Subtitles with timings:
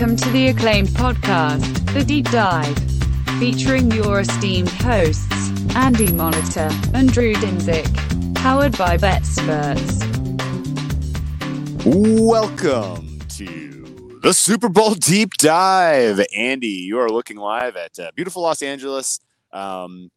[0.00, 2.74] Welcome to the acclaimed podcast, The Deep Dive,
[3.38, 10.00] featuring your esteemed hosts, Andy Molitor and Drew Dinsick, powered by BetSperts.
[11.84, 16.24] Welcome to the Super Bowl Deep Dive.
[16.34, 19.20] Andy, you are looking live at uh, beautiful Los Angeles.
[19.52, 20.10] Um,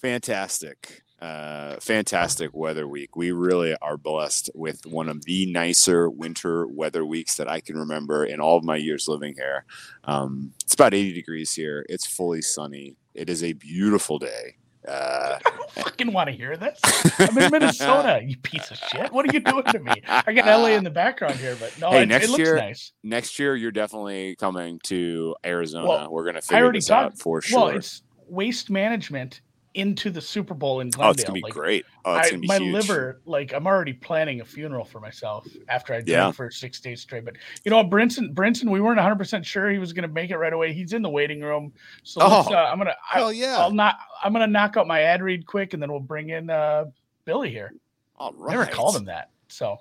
[0.00, 3.14] fantastic uh, fantastic weather week.
[3.14, 7.78] We really are blessed with one of the nicer winter weather weeks that I can
[7.78, 9.64] remember in all of my years living here.
[10.02, 11.86] Um, it's about 80 degrees here.
[11.88, 12.96] It's fully sunny.
[13.14, 14.56] It is a beautiful day.
[14.86, 16.80] Uh, I don't fucking want to hear this.
[17.20, 19.12] I'm in Minnesota, you piece of shit.
[19.12, 19.92] What are you doing to me?
[20.08, 22.56] I got LA in the background here, but no, hey, it, next it looks year,
[22.56, 22.90] nice.
[23.04, 25.86] next year you're definitely coming to Arizona.
[25.86, 27.60] Well, We're gonna figure this out for sure.
[27.60, 29.40] Well, it's waste management
[29.74, 31.08] into the Super Bowl in Glendale.
[31.08, 31.84] oh, it's gonna be Like, great.
[32.04, 32.72] Oh, it's I, gonna be my huge.
[32.74, 36.30] liver, like I'm already planning a funeral for myself after I drink Yeah.
[36.30, 37.24] for six days straight.
[37.24, 40.30] But you know, Brinson, Brinson, we weren't 100 percent sure he was going to make
[40.30, 40.72] it right away.
[40.72, 43.58] He's in the waiting room, so Oh, uh, I'm gonna, I, Hell yeah!
[43.58, 46.50] I'll not, I'm gonna knock out my ad read quick, and then we'll bring in
[46.50, 46.86] uh,
[47.24, 47.72] Billy here.
[48.16, 48.50] All right.
[48.56, 49.78] I never called him that, so.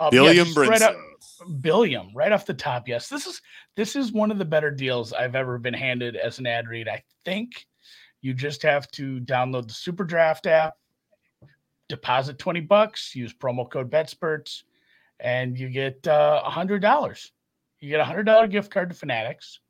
[0.00, 1.60] Yeah, Billiam right up- Brinson.
[1.60, 2.88] Billiam, right off the top.
[2.88, 3.40] Yes, this is
[3.76, 6.88] this is one of the better deals I've ever been handed as an ad read.
[6.88, 7.66] I think
[8.24, 10.78] you just have to download the Super Draft app,
[11.90, 14.62] deposit 20 bucks, use promo code BetSperts,
[15.20, 17.32] and you get uh, a hundred dollars.
[17.80, 19.60] You get a hundred dollar gift card to Fanatics.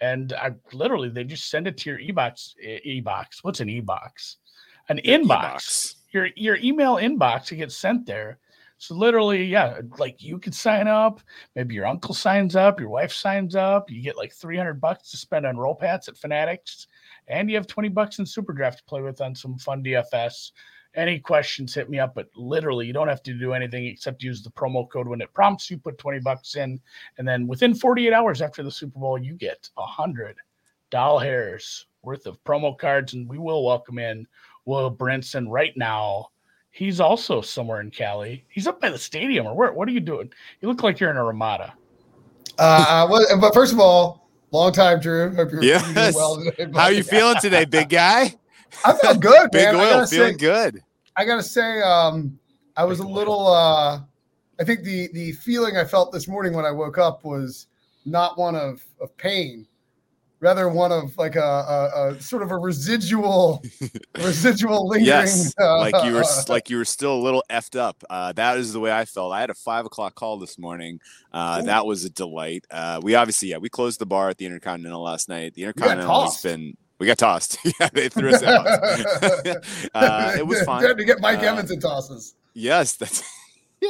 [0.00, 3.44] And I literally they just send it to your e-box e- e-box.
[3.44, 4.38] What's an e-box?
[4.88, 5.96] An inbox E-box.
[6.12, 8.38] your your email inbox it gets sent there
[8.78, 11.20] so literally yeah like you could sign up
[11.54, 15.16] maybe your uncle signs up your wife signs up you get like 300 bucks to
[15.16, 16.86] spend on roll pats at fanatics
[17.28, 20.52] and you have 20 bucks in super draft to play with on some fun dfs
[20.96, 24.42] any questions hit me up but literally you don't have to do anything except use
[24.42, 26.80] the promo code when it prompts you put 20 bucks in
[27.18, 30.36] and then within 48 hours after the super bowl you get a hundred
[30.90, 34.26] doll hairs worth of promo cards and we will welcome in
[34.64, 36.30] Will Brinson right now.
[36.70, 38.44] He's also somewhere in Cali.
[38.48, 39.72] He's up by the stadium, or where?
[39.72, 40.32] What are you doing?
[40.60, 41.74] You look like you're in a Ramada.
[42.58, 44.23] Uh, well, but first of all,
[44.54, 45.34] long time, Drew.
[45.34, 46.14] Hope you're, Yes.
[46.14, 48.34] well today, How you feeling today, big guy?
[48.84, 49.76] I feel good, Big man.
[49.76, 50.82] Oil, feeling say, good.
[51.16, 52.38] I gotta say, um,
[52.76, 53.14] I was a Big oil.
[53.14, 53.46] little.
[53.48, 54.00] Uh,
[54.60, 57.66] I think the the feeling I felt this morning when I woke up was
[58.04, 59.66] not one of of pain,
[60.40, 63.62] rather one of like a, a, a sort of a residual,
[64.16, 65.06] residual lingering.
[65.06, 68.02] Yes, uh, like you were like you were still a little effed up.
[68.08, 69.32] Uh, that is the way I felt.
[69.32, 71.00] I had a five o'clock call this morning.
[71.32, 72.64] Uh, that was a delight.
[72.70, 75.54] Uh, we obviously yeah we closed the bar at the Intercontinental last night.
[75.54, 77.58] The Intercontinental has been we got tossed.
[77.80, 78.66] yeah, they threw us out.
[79.94, 80.82] uh, it was fun.
[80.96, 82.34] To get Mike Evans in tosses.
[82.54, 83.22] Yes, that's.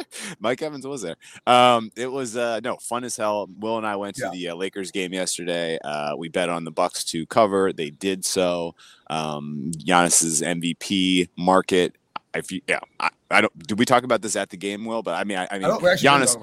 [0.40, 1.16] Mike Evans was there.
[1.46, 3.48] Um, it was uh, no fun as hell.
[3.58, 4.30] Will and I went to Yeah.
[4.32, 5.78] the uh, Lakers game yesterday.
[5.84, 7.72] Uh, we bet on the Bucks to cover.
[7.72, 8.74] They did so.
[9.10, 11.96] Um, Giannis's MVP market.
[12.34, 13.66] If you, yeah, I, I don't.
[13.66, 15.02] Did we talk about this at the game, Will?
[15.02, 16.36] But I mean, I, I I mean, we Giannis.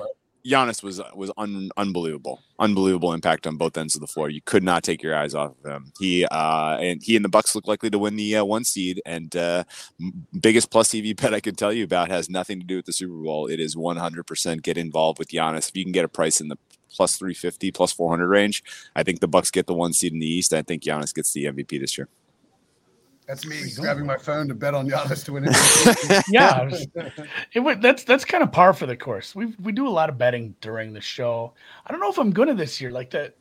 [0.45, 4.29] Giannis was was un, unbelievable, unbelievable impact on both ends of the floor.
[4.29, 5.93] You could not take your eyes off of him.
[5.99, 9.01] He uh, and he and the Bucks look likely to win the uh, one seed.
[9.05, 9.63] And uh,
[10.39, 12.93] biggest plus TV bet I can tell you about has nothing to do with the
[12.93, 13.47] Super Bowl.
[13.47, 15.69] It is 100% get involved with Giannis.
[15.69, 16.57] If you can get a price in the
[16.91, 18.63] plus 350, plus 400 range,
[18.95, 20.53] I think the Bucks get the one seed in the East.
[20.53, 22.09] I think Giannis gets the MVP this year.
[23.31, 26.23] That's me you going, grabbing my phone to bet on Giannis to win it.
[26.29, 26.85] Yeah, I was-
[27.53, 27.81] it would.
[27.81, 29.33] That's that's kind of par for the course.
[29.33, 31.53] We we do a lot of betting during the show.
[31.87, 32.91] I don't know if I'm gonna this year.
[32.91, 33.33] Like the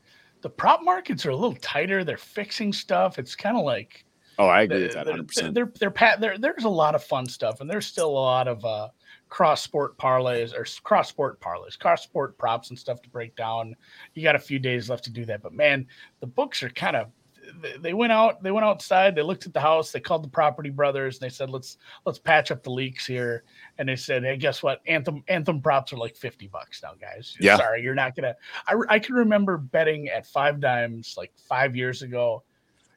[0.43, 2.05] the prop markets are a little tighter.
[2.05, 3.19] They're fixing stuff.
[3.19, 4.05] It's kind of like
[4.39, 5.53] Oh, I agree with that 100%.
[5.53, 8.49] they're, they're, pat, there there's a lot of fun stuff, and there's still a lot
[8.49, 8.89] of uh,
[9.29, 13.75] cross sport parlays or cross sport parlays, cross sport props and stuff to break down.
[14.15, 15.87] You got a few days left to do that, but man,
[16.21, 17.09] the books are kind of.
[17.61, 18.43] They- They went out.
[18.43, 19.15] They went outside.
[19.15, 19.93] They looked at the house.
[19.93, 21.17] They called the property brothers.
[21.17, 23.45] And they said, "Let's let's patch up the leaks here."
[23.79, 24.81] And they said, "Hey, guess what?
[24.87, 27.37] Anthem Anthem props are like fifty bucks now, guys.
[27.41, 27.57] Yeah.
[27.57, 28.35] Sorry, you're not gonna."
[28.67, 32.43] I I can remember betting at five dimes like five years ago.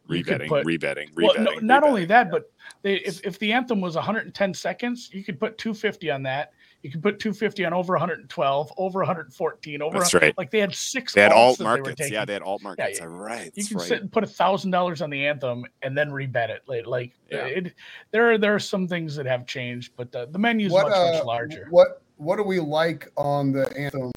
[0.10, 1.44] Rebetting, put- rebetting, Well, rebetting.
[1.46, 1.88] no, not rebetting.
[1.88, 2.52] only that, but
[2.82, 6.52] they, if, if the anthem was 110 seconds, you could put 250 on that.
[6.84, 10.00] You could put 250 on over 112, over 114, over.
[10.00, 10.38] That's right.
[10.38, 11.14] Like they had six.
[11.14, 12.12] They had alt that they markets.
[12.12, 13.00] Yeah, they had alt markets.
[13.00, 13.52] yeah, All right.
[13.56, 13.88] You can right.
[13.88, 16.64] sit and put a thousand dollars on the anthem and then rebet it.
[16.68, 17.46] Like, like Yeah.
[17.46, 17.74] it,
[18.12, 20.92] there are there are some things that have changed, but the, the menu is much
[20.92, 21.68] uh, much larger.
[21.70, 24.12] what what do we like on the anthem?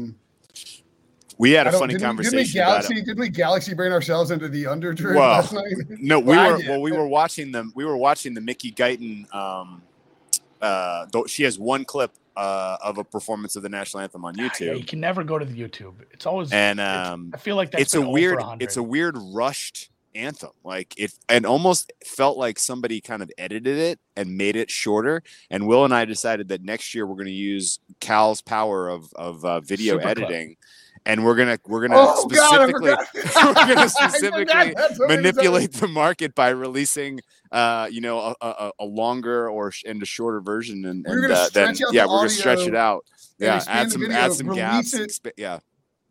[1.38, 3.02] We had a funny did we- conversation Did we about galaxy?
[3.02, 5.74] Did we galaxy brain ourselves into the under Well, last night?
[6.00, 7.72] No, we Well, were well, we were watching them.
[7.76, 9.32] We were watching the Mickey Guyton.
[9.32, 9.82] Um,
[10.60, 14.42] uh, she has one clip uh, of a performance of the national anthem on Ah,
[14.42, 14.78] yeah, YouTube.
[14.78, 15.94] you can never go to the YouTube.
[16.12, 19.16] It's always and it's- um, I feel like that's it's a weird it's a weird
[19.34, 24.56] rushed anthem like it and almost felt like somebody kind of edited it and made
[24.56, 28.40] it shorter and will and i decided that next year we're going to use cal's
[28.40, 30.06] power of of uh, video Superclip.
[30.06, 30.56] editing
[31.04, 33.06] and we're gonna we're gonna Oh specifically forgot.
[33.68, 37.20] we're gonna specifically forgot that's what we manipulate the market by releasing
[37.52, 41.22] uh you know a, a, a longer or sh- and a shorter version and, and
[41.22, 43.04] gonna uh, then yeah the we're gonna stretch it out
[43.38, 45.10] yeah add some video, add some gaps it.
[45.10, 45.58] expa- yeah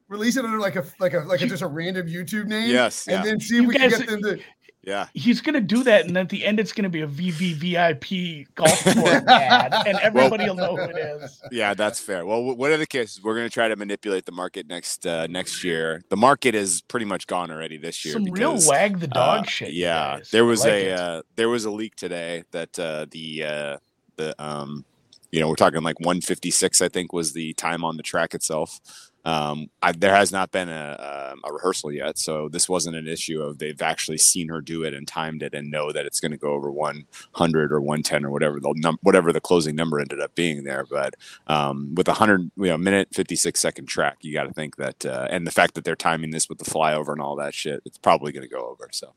[0.08, 2.70] Release it under like a like a like a, just a random YouTube name.
[2.70, 4.40] yes yeah And then see if You we can get them to.
[4.86, 8.84] Yeah He's gonna do that, and at the end, it's gonna be a VVVIP golf
[8.84, 8.96] course
[9.28, 11.42] ad, and everybody will know who it is.
[11.52, 12.26] Yeah, that's fair.
[12.26, 15.28] Well, wh- whatever the case, we're going to try to manipulate the market next uh,
[15.28, 16.04] next year.
[16.10, 18.14] The market is pretty much gone already this year.
[18.14, 19.74] Some real wag the dog uh, shit.
[19.74, 20.32] Yeah, guys.
[20.32, 23.78] there was like a uh, there was a leak today that uh, the uh,
[24.18, 24.86] the um,
[25.32, 28.80] you know we're talking like 156 I think was the time on the track itself.
[29.26, 33.08] Um, I, there has not been a, um, a rehearsal yet, so this wasn't an
[33.08, 36.20] issue of they've actually seen her do it and timed it and know that it's
[36.20, 40.00] going to go over 100 or 110 or whatever the num- whatever the closing number
[40.00, 40.86] ended up being there.
[40.88, 41.16] But
[41.48, 45.06] um, with a hundred, you know, minute 56 second track, you got to think that,
[45.06, 47.82] uh, and the fact that they're timing this with the flyover and all that shit,
[47.86, 48.90] it's probably going to go over.
[48.92, 49.14] So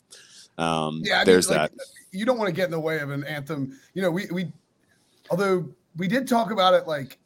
[0.58, 1.84] um, Yeah, I mean, there's like, that.
[2.12, 3.78] You don't want to get in the way of an anthem.
[3.94, 4.52] You know, we we
[5.30, 7.18] although we did talk about it like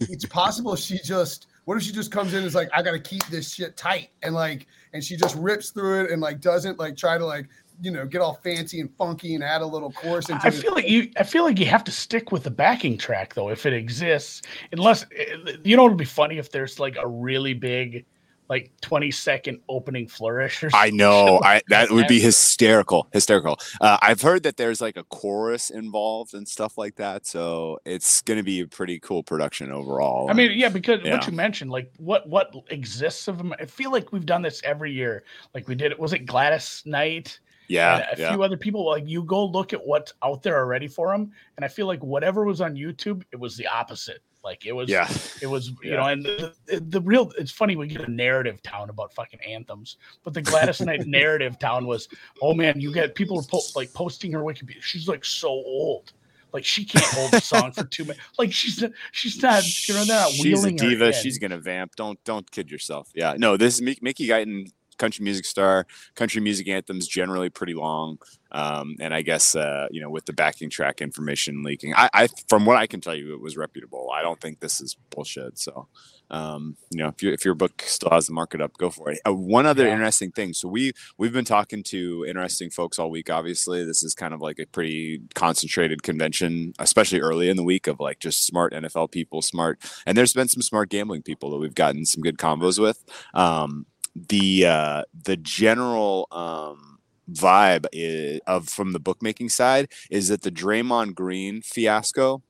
[0.00, 2.98] it's possible she just what if she just comes in and is like, I gotta
[3.00, 6.78] keep this shit tight and like and she just rips through it and like doesn't
[6.78, 7.48] like try to like
[7.82, 10.54] you know get all fancy and funky and add a little chorus into I it.
[10.54, 11.10] feel like you.
[11.18, 14.42] I feel like you have to stick with the backing track though, if it exists.
[14.72, 18.06] Unless eh, you know, it'd be funny if there's like a really big,
[18.48, 20.62] like twenty second opening flourish.
[20.62, 21.40] Or I know.
[21.42, 23.08] I that would be hysterical.
[23.12, 23.58] Hysterical.
[23.80, 28.22] Uh, I've heard that there's like a chorus involved and stuff like that, so it's
[28.22, 30.30] going to be a pretty cool production overall.
[30.30, 31.14] I mean, yeah, because Yeah.
[31.14, 33.52] what you mentioned, like what what exists of them.
[33.60, 35.24] I feel like we've done this every year.
[35.54, 35.98] Like we did it.
[35.98, 37.38] Was it Gladys Knight?
[37.68, 38.30] yeah, a yeah.
[38.32, 38.86] few other people.
[38.86, 42.02] Like you go look at what's out there already for them, and I feel like
[42.02, 44.22] whatever was on YouTube, it was the opposite.
[44.46, 45.08] Like it was, yeah.
[45.42, 45.96] it was, you Yeah.
[45.96, 47.32] know, and the, the, the real.
[47.36, 51.58] It's funny we get a narrative town about fucking anthems, but the Gladys Knight narrative
[51.58, 52.08] town was,
[52.40, 54.80] oh man, you get people are po- like posting her Wikipedia.
[54.80, 56.12] She's like so old.
[56.52, 58.20] Like she can't hold a song for two minutes.
[58.38, 61.12] Like she's not, she's not, you know, they're not she's a wheeling her diva.
[61.12, 61.96] She's gonna vamp.
[61.96, 63.10] Don't don't kid yourself.
[63.16, 63.56] Yeah, no.
[63.56, 65.88] This is Mickey Guyton, country music star.
[66.14, 68.18] Country music anthems generally pretty long,
[68.56, 72.28] um, and I guess uh, you know with the backing track information leaking, I, I
[72.48, 74.10] from what I can tell you, it was reputable.
[74.14, 75.58] I don't think this is bullshit.
[75.58, 75.88] So.
[76.28, 79.10] Um, you know, if, you, if your book still has the market up, go for
[79.12, 79.20] it.
[79.24, 79.92] Uh, one other Yeah.
[79.92, 80.54] interesting thing.
[80.54, 83.30] So we we've been talking to interesting folks all week.
[83.30, 87.86] Obviously, this is kind of like a pretty concentrated convention, especially early in the week
[87.86, 91.58] of like just smart NFL people, smart and there's been some smart gambling people that
[91.58, 93.04] we've gotten some good combos with.
[93.32, 93.86] Um,
[94.16, 96.95] the uh, the general um,
[97.32, 102.42] vibe is, of from the bookmaking side is that the Draymond Green fiasco,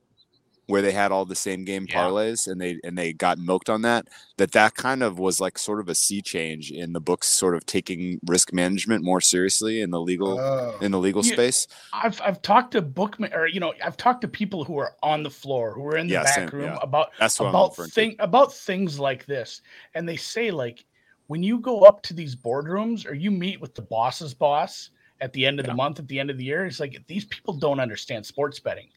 [0.69, 1.97] where they had all the same game Yeah.
[2.09, 5.59] parlays and they and they got milked on that, that that kind of was like
[5.59, 9.81] sort of a sea change in the books, sort of taking risk management more seriously
[9.81, 10.77] in the legal Oh.
[10.81, 11.35] in the legal Yeah.
[11.35, 11.69] space.
[11.93, 15.23] I've I've talked to bookman or you know I've talked to people who are on
[15.23, 16.79] the floor who are in the Yeah, back same, room yeah.
[16.83, 17.95] about That's about referring to.
[17.95, 19.63] thing about things like this,
[19.95, 20.85] and they say like
[21.29, 24.91] when you go up to these boardrooms or you meet with the boss's boss
[25.21, 25.73] at the end of Yeah.
[25.73, 28.61] the month, at the end of the year, it's like these people don't understand sports
[28.61, 28.89] betting.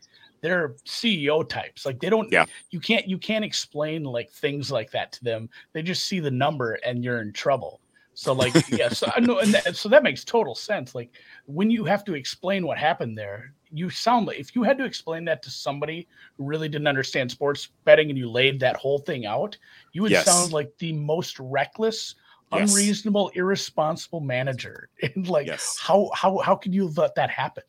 [0.41, 1.85] They're CEO types.
[1.85, 2.31] Like they don't.
[2.31, 2.45] Yeah.
[2.71, 3.07] You can't.
[3.07, 5.49] You can't explain like things like that to them.
[5.73, 7.81] They just see the number and you're in trouble.
[8.19, 8.89] So like yeah.
[8.89, 9.39] So I know.
[9.39, 10.93] And that, so that makes total sense.
[10.93, 11.09] Like
[11.45, 14.83] when you have to explain what happened there, you sound like if you had to
[14.83, 16.05] explain that to somebody
[16.37, 19.57] who really didn't understand sports betting and you laid that whole thing out,
[19.93, 20.25] you would Yes.
[20.25, 22.15] sound like the most reckless,
[22.51, 22.69] Yes.
[22.69, 24.89] unreasonable, irresponsible manager.
[25.01, 25.77] And like Yes.
[25.79, 27.63] how how how could you let that happen?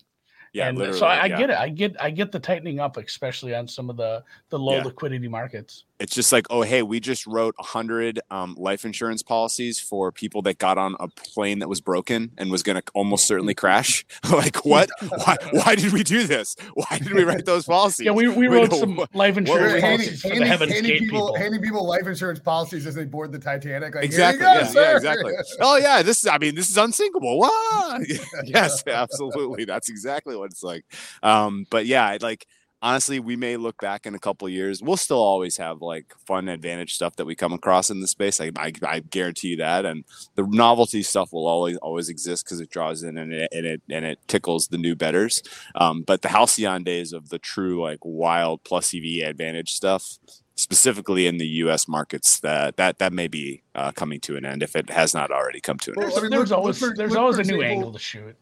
[0.52, 1.38] Yeah, and uh, so I, I yeah.
[1.38, 1.56] get it.
[1.58, 4.82] I get I get the tightening up, especially on some of the the low Yeah.
[4.82, 5.84] liquidity markets.
[6.00, 10.40] It's just like, oh, hey, we just wrote 100 um, life insurance policies for people
[10.42, 14.04] that got on a plane that was broken and was going to almost certainly crash.
[14.32, 14.88] like, what?
[15.24, 16.56] why, why did we do this?
[16.74, 18.00] Why did we write those policies?
[18.10, 20.48] Yeah, we, we We wrote know some life insurance we're handing, policies for the handing-
[20.48, 21.36] Heaven's handing Gate people, people.
[21.36, 23.94] handing people life insurance policies as they board the Titanic.
[23.94, 24.44] Like, exactly.
[24.46, 25.32] Go, yeah, yeah, exactly.
[25.60, 26.02] Oh, yeah.
[26.02, 27.38] This is, I mean, this is unsinkable.
[27.38, 28.02] What?
[28.46, 29.66] yes, absolutely.
[29.66, 30.84] That's exactly what it's like.
[31.22, 32.46] Um, but yeah, like,
[32.82, 34.82] honestly, we may look back in a couple years.
[34.82, 38.40] We'll still always have like fun advantage stuff that we come across in the space.
[38.40, 39.84] I, I, I guarantee you that.
[39.84, 43.66] And the novelty stuff will always always exist because it draws in and it, and
[43.66, 45.42] it and it tickles the new betters.
[45.74, 50.18] Um, but the Halcyon days of the true like wild plus EV advantage stuff,
[50.54, 51.86] specifically in the U.S.
[51.88, 55.30] markets, that that that may be uh, coming to an end if it has not
[55.30, 56.18] already come to an Well, end.
[56.18, 58.36] I mean, there's look- always look there's always a new example- angle to shoot.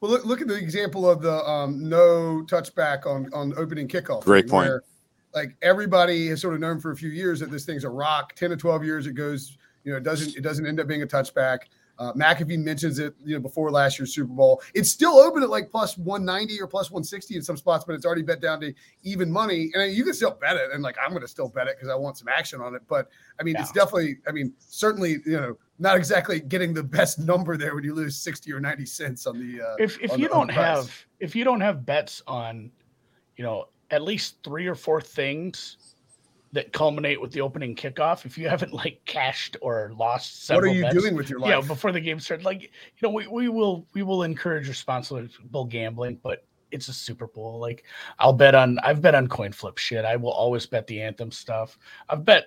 [0.00, 4.22] Well, look, look at the example of the um, no touchback on on opening kickoff.
[4.22, 4.68] Great right, point.
[4.68, 4.82] where,
[5.34, 8.34] like everybody has sort of known for a few years that this thing's a rock.
[8.34, 9.56] Ten to twelve years, it goes.
[9.84, 11.60] You know, it doesn't it doesn't end up being a touchback.
[11.98, 14.62] Uh, McAfee mentions it, you know, before last year's Super Bowl.
[14.72, 18.06] It's still open at like plus 190 or plus 160 in some spots, but it's
[18.06, 19.70] already bet down to even money.
[19.74, 20.70] And you can still bet it.
[20.72, 22.82] And like, I'm going to still bet it because I want some action on it.
[22.88, 23.08] But
[23.40, 27.56] I mean, it's definitely, I mean, certainly, you know, not exactly getting the best number
[27.56, 29.62] there when you lose 60 or 90 cents on the.
[29.62, 32.70] Uh, if if you the- don't have if you don't have bets on
[33.36, 35.76] you know at least three or four things
[36.52, 40.66] that culminate with the opening kickoff if you haven't like cashed or lost what are
[40.66, 41.50] you bets, doing with your life?
[41.50, 42.70] yeah before the game starts like you
[43.02, 47.84] know we, we will we will encourage responsible gambling but it's a super bowl like
[48.18, 51.30] i'll bet on i've bet on coin flip shit i will always bet the anthem
[51.30, 52.46] stuff i've bet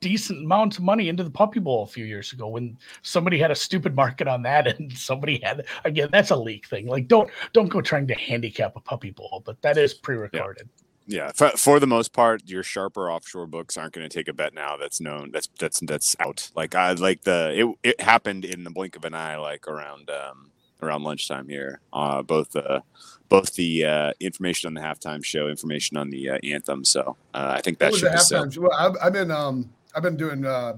[0.00, 3.50] decent amounts of money into the puppy bowl a few years ago when somebody had
[3.50, 7.30] a stupid market on that and somebody had again that's a leak thing like don't
[7.52, 10.68] don't go trying to handicap a puppy bowl but that is pre-recorded
[11.06, 14.32] Yeah, for, for the most part, your sharper offshore books aren't going to take a
[14.32, 16.50] bet now that's known that's that's that's out.
[16.54, 17.52] Like I like the
[17.82, 20.52] it it happened in the blink of an eye, like around um
[20.82, 21.80] around lunchtime here.
[21.92, 22.82] Uh, both the
[23.28, 26.84] both the uh, information on the halftime show, information on the uh, anthem.
[26.84, 28.56] So uh, I think What that was should the be halftime?
[28.58, 30.74] Well, I've, I've been um I've been doing uh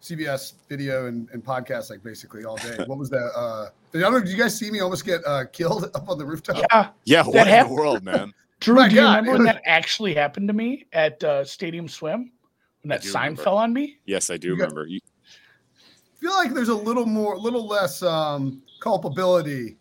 [0.00, 2.76] CBS video and, and podcasts like basically all day.
[2.86, 3.30] What was that?
[3.36, 6.08] Uh, did, I don't know, did you guys see me almost get uh, killed up
[6.08, 6.56] on the rooftop?
[6.70, 8.32] yeah Yeah, what in the world, man?
[8.60, 11.44] drew My do you remember it when was- that actually happened to me at uh,
[11.44, 12.32] stadium swim
[12.82, 13.42] when that sign remember.
[13.44, 14.86] fell on me Yes, I do You got- remember.
[14.88, 14.98] You,
[16.20, 19.76] feel like there's a little more, little less um, culpability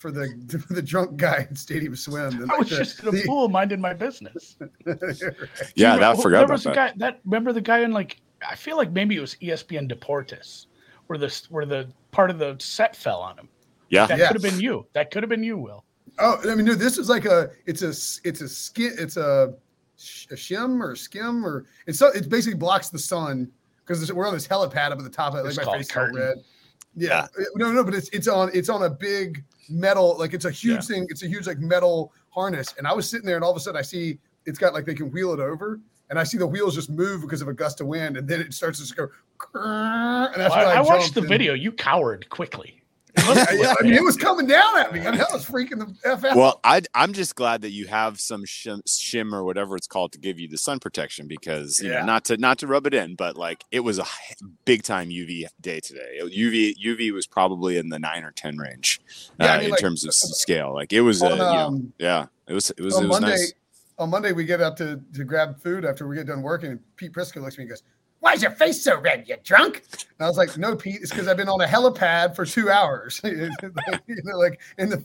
[0.00, 0.26] for the
[0.66, 2.30] for the drunk guy in Stadium Swim.
[2.40, 6.16] Than i like was the- just a the- fool minding my business yeah, You that
[6.16, 6.74] know, forgot there about was that.
[6.74, 10.66] guy that remember the guy in like I feel like maybe it was ESPN Deportes
[11.06, 13.48] where the where the part of the set fell on him.
[13.90, 14.28] yeah, That Yeah.
[14.28, 14.86] could have been you.
[14.94, 15.84] That could have been you, Will.
[16.18, 17.88] Oh, I mean, no, this is like a, it's a
[18.28, 19.54] it's a skin, it's a,
[20.30, 23.50] a shim or a skim or it's so it basically blocks the sun
[23.84, 25.48] because we're on this helipad up at the top of it.
[25.48, 26.16] It's Like my called face is curtain.
[26.16, 26.36] red.
[26.94, 27.26] Yeah.
[27.38, 30.50] Uh, no, no, but it's it's on it's on a big metal, like it's a
[30.50, 30.80] huge Yeah.
[30.96, 31.06] thing.
[31.08, 33.60] It's a huge like metal harness, and I was sitting there, and all of a
[33.60, 35.80] sudden I see it's got like they can wheel it over.
[36.08, 38.40] And I see the wheels just move because of a gust of wind, and then
[38.40, 39.08] it starts to go.
[39.54, 41.54] And that's I, I, I watched the and- video.
[41.54, 42.79] You cowered quickly.
[43.80, 45.00] I mean, it was coming down at me.
[45.00, 46.36] I mean, I was freaking the f out.
[46.36, 50.12] Well, I, I'm just glad that you have some shim, shim or whatever it's called
[50.12, 52.00] to give you the sun protection because you Yeah.
[52.00, 54.04] know not to not to rub it in, but like it was a
[54.64, 56.20] big time UV day today.
[56.22, 59.00] UV UV was probably in the nine or ten range
[59.40, 60.72] uh, Yeah, I mean, in like, terms of scale.
[60.74, 63.08] Like it was, uh, on, you know, um, yeah, it was it was on it
[63.08, 63.52] was Monday, nice.
[63.98, 66.80] on Monday we get up to to grab food after we get done working, and
[66.96, 67.82] Pete Prisco looks at me and goes,
[68.20, 69.28] "Why is your face so red?
[69.28, 72.36] You drunk?" And I was like, "No, Pete, it's because I've been on a helipad
[72.36, 75.04] for two hours, you know, like in the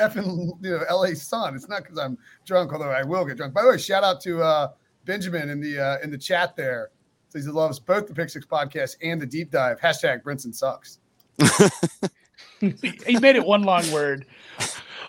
[0.00, 1.54] effing you know LA sun.
[1.54, 4.20] It's not because I'm drunk, although I will get drunk." By the way, shout out
[4.22, 4.68] to uh,
[5.04, 6.90] Benjamin in the uh, in the chat there.
[7.30, 9.78] Says he loves both the Pick Six podcast and the deep dive.
[9.80, 10.98] Hashtag Brinson sucks.
[12.60, 14.26] he made it one long word.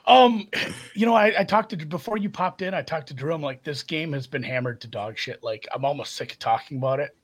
[0.05, 0.47] Um,
[0.95, 2.73] you know, I, I talked to before you popped in.
[2.73, 3.33] I talked to Drew.
[3.33, 5.43] I'm like, this game has been hammered to dog shit.
[5.43, 7.15] Like, I'm almost sick of talking about it.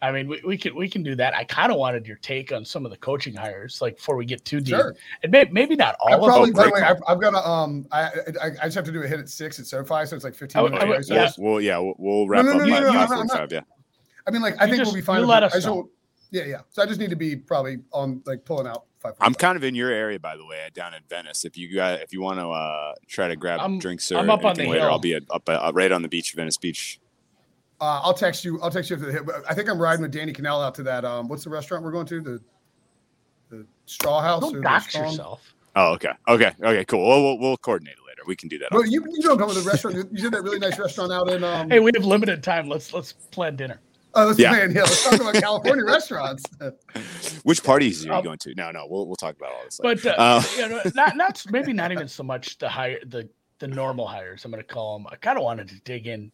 [0.00, 1.34] I mean, we, we can we can do that.
[1.34, 4.24] I kind of wanted your take on some of the coaching hires, like before we
[4.24, 4.76] get too deep.
[4.76, 4.94] Sure.
[5.22, 6.56] And may, maybe not I all of probably, them.
[6.56, 8.02] By the way, I've, I've got to um, I,
[8.40, 10.34] I I just have to do a hit at six at SoFi, so it's like
[10.34, 10.84] fifteen I would- minutes.
[10.84, 11.20] I would- away, so yeah.
[11.22, 13.50] it's- Well, yeah, we'll, we'll wrap no, up no, by no, no, five I'm not-
[13.52, 13.60] Yeah,
[14.26, 15.20] I mean, like, I You think just- we'll be fine.
[15.20, 15.90] you let us I just know.
[16.30, 16.60] yeah, yeah.
[16.70, 19.14] So I just need to be probably on like pulling out five.
[19.20, 21.44] I'm kind of in your area, by the way, down in Venice.
[21.44, 24.30] If you got if you want to uh, try to grab I'm- drinks or I'm
[24.30, 24.90] up on anything the later, hill.
[24.92, 27.00] I'll be at, up uh, right on the beach, Venice Beach.
[27.80, 28.60] Uh, I'll text you.
[28.60, 29.22] I'll text you after the hit.
[29.48, 31.04] I think I'm riding with Danny Kanell out to that.
[31.04, 32.20] Um, what's the restaurant we're going to?
[32.20, 32.40] The
[33.50, 34.40] the Straw House.
[34.42, 35.54] Don't the dox Strong- yourself.
[35.76, 37.06] Oh, okay, okay, okay, cool.
[37.06, 38.22] Well, we'll, we'll coordinate it later.
[38.26, 38.70] We can do that.
[38.72, 39.96] Well, you you don't come to the restaurant.
[39.96, 41.44] You- You did that really nice restaurant out in.
[41.44, 42.68] Um, Hey, we have limited time.
[42.68, 43.78] Let's let's plan dinner.
[44.14, 44.50] oh, let's Yeah.
[44.50, 44.82] man, yeah.
[44.82, 46.42] Let's talk about California restaurants.
[47.44, 48.54] Which parties are you Um, going to?
[48.56, 49.78] No, no, we'll we'll talk about all this.
[49.78, 50.00] Later.
[50.04, 53.28] But uh, Uh, you know, not not maybe not even so much the higher the
[53.60, 54.44] the normal hires.
[54.44, 55.06] I'm going to call them.
[55.12, 56.32] I kind of wanted to dig in and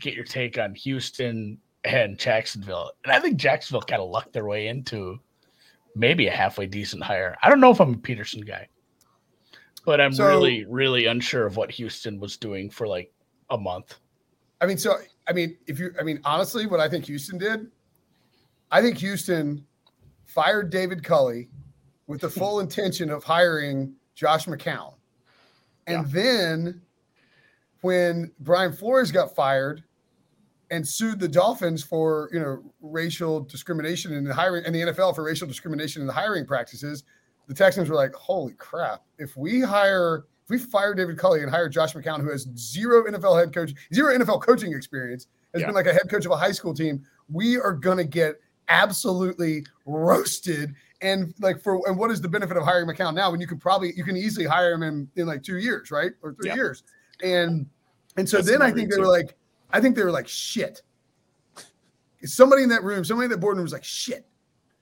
[0.00, 4.46] get your take on Houston and Jacksonville, and I think Jacksonville kind of lucked their
[4.46, 5.18] way into
[5.94, 7.36] maybe a halfway decent hire.
[7.42, 8.68] I don't know if I'm a Pederson guy.
[9.84, 13.12] But I'm So- really, really unsure of what Houston was doing for like
[13.50, 13.98] a month.
[14.60, 14.96] I mean, so
[15.28, 17.70] I mean, if you, I mean, honestly, what I think Houston did,
[18.70, 19.66] I think Houston
[20.24, 21.50] fired David Culley
[22.06, 24.94] with the full intention of hiring Josh McCown,
[25.86, 26.80] and then
[27.84, 29.84] when Brian Flores got fired
[30.70, 35.14] and sued the Dolphins for you know racial discrimination in the hiring and the NFL
[35.14, 37.04] for racial discrimination in the hiring practices,
[37.46, 39.02] the Texans were like, "Holy crap!
[39.18, 43.04] If we hire, if we fire David Culley and hire Josh McCown, who has zero
[43.04, 45.66] NFL head coach, zero NFL coaching experience, has Yeah.
[45.66, 49.66] been like a head coach of a high school team, we are gonna get absolutely
[49.84, 53.46] roasted." And like for and what is the benefit of hiring McCown now when you
[53.46, 56.48] can probably you can easily hire him in in like two years, right, or three
[56.48, 56.54] Yeah.
[56.54, 56.82] years,
[57.22, 57.66] and
[58.16, 59.02] and so That's then I think they too.
[59.02, 59.34] were like,
[59.72, 60.82] I think they were like, shit.
[62.24, 64.26] Somebody in that room, somebody in that boardroom was like, shit.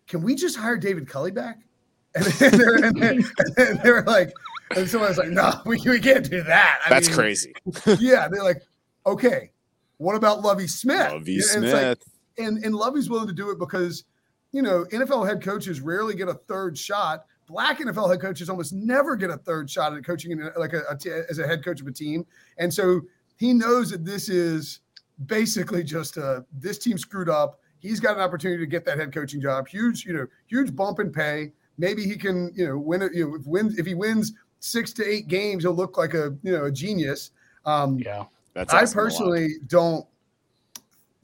[0.06, 1.58] Can we just hire David Culley back?
[2.14, 4.34] And then they're, and then, and then they were like,
[4.76, 6.80] and someone was like, no, we, we can't do that.
[6.84, 7.54] I That's mean, crazy.
[7.98, 8.60] Yeah, they're like,
[9.06, 9.50] okay,
[9.96, 11.10] what about Lovie Smith?
[11.10, 12.04] Lovie And it's like- Smith.
[12.36, 14.04] and and Lovie's willing to do it because
[14.52, 17.24] you know NFL head coaches rarely get a third shot.
[17.46, 20.74] Black NFL head coaches almost never get a third shot at coaching in a, like
[20.74, 22.26] a, a t- as a head coach of a team,
[22.58, 23.00] and so
[23.42, 24.78] he knows that this is
[25.26, 27.58] basically just a this team screwed up.
[27.80, 29.66] He's got an opportunity to get that head coaching job.
[29.66, 31.50] Huge, you know, huge bump in pay.
[31.76, 33.12] Maybe he can, you know, win it.
[33.12, 36.36] You know, if wins if he wins six to eight games, he'll look like a
[36.44, 37.32] you know a genius.
[37.66, 38.26] Um, Yeah.
[38.54, 39.08] That's I asking a lot.
[39.08, 40.06] personally don't.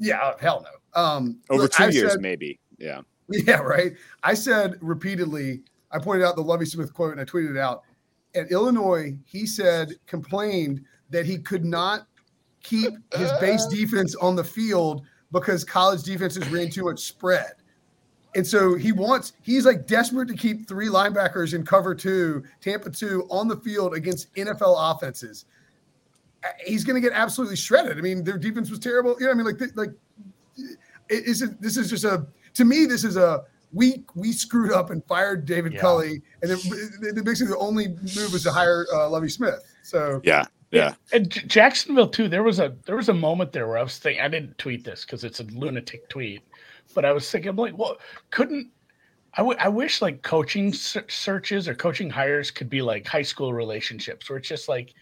[0.00, 1.00] Yeah, hell no.
[1.00, 2.58] Um, over look, 2 I've years, said- maybe.
[2.78, 3.02] Yeah.
[3.28, 3.92] yeah, right.
[4.24, 5.62] I said repeatedly.
[5.92, 7.84] I pointed out the Lovie Smith quote and I tweeted it out.
[8.34, 12.07] At Illinois, he said complained that he could not
[12.68, 17.52] keep his base defense on the field because college defenses ran too much spread.
[18.34, 22.90] And so he wants, he's like desperate to keep three linebackers in cover two, Tampa
[22.90, 25.46] two on the field against NFL offenses.
[26.44, 27.98] Uh, He's going to get absolutely shredded.
[27.98, 29.16] I mean, their defense was terrible.
[29.18, 29.90] You know, what I mean, like, like,
[31.08, 34.90] it isn't, this is just a, to me, this is a, we, we screwed up
[34.90, 35.80] and fired David Yeah.
[35.80, 36.22] Culley.
[36.42, 36.58] And then
[37.02, 39.64] it, basically the only move was to hire uh, Lovie Smith.
[39.82, 40.46] So, Yeah.
[40.70, 40.94] Yeah.
[41.12, 42.28] And J- Jacksonville too.
[42.28, 44.84] There was a there was a moment there where I was thinking I didn't tweet
[44.84, 46.42] this because it's a lunatic tweet,
[46.94, 47.96] but I was thinking I'm like, well,
[48.30, 48.70] couldn't
[49.34, 49.38] I?
[49.38, 54.28] W- I wish like coaching searches or coaching hires could be like high school relationships
[54.28, 54.92] where it's just like,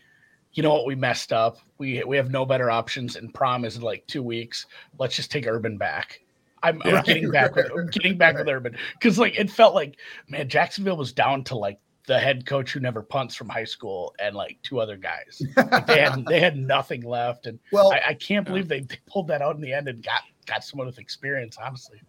[0.52, 1.59] you know what, we messed up.
[1.79, 4.66] We we have no better options, and prom is in like two weeks.
[4.98, 6.20] Let's just take Urban back.
[6.62, 6.98] I'm, Yeah.
[6.98, 9.96] I'm getting back with I'm getting back with Urban because like it felt like
[10.29, 14.14] man Jacksonville was down to like the head coach who never punts from high school
[14.21, 15.42] and like two other guys.
[15.57, 18.99] Like they had they had nothing left, and well, I, I can't believe they, they
[19.07, 21.57] pulled that out in the end and got got someone with experience.
[21.62, 22.01] Honestly,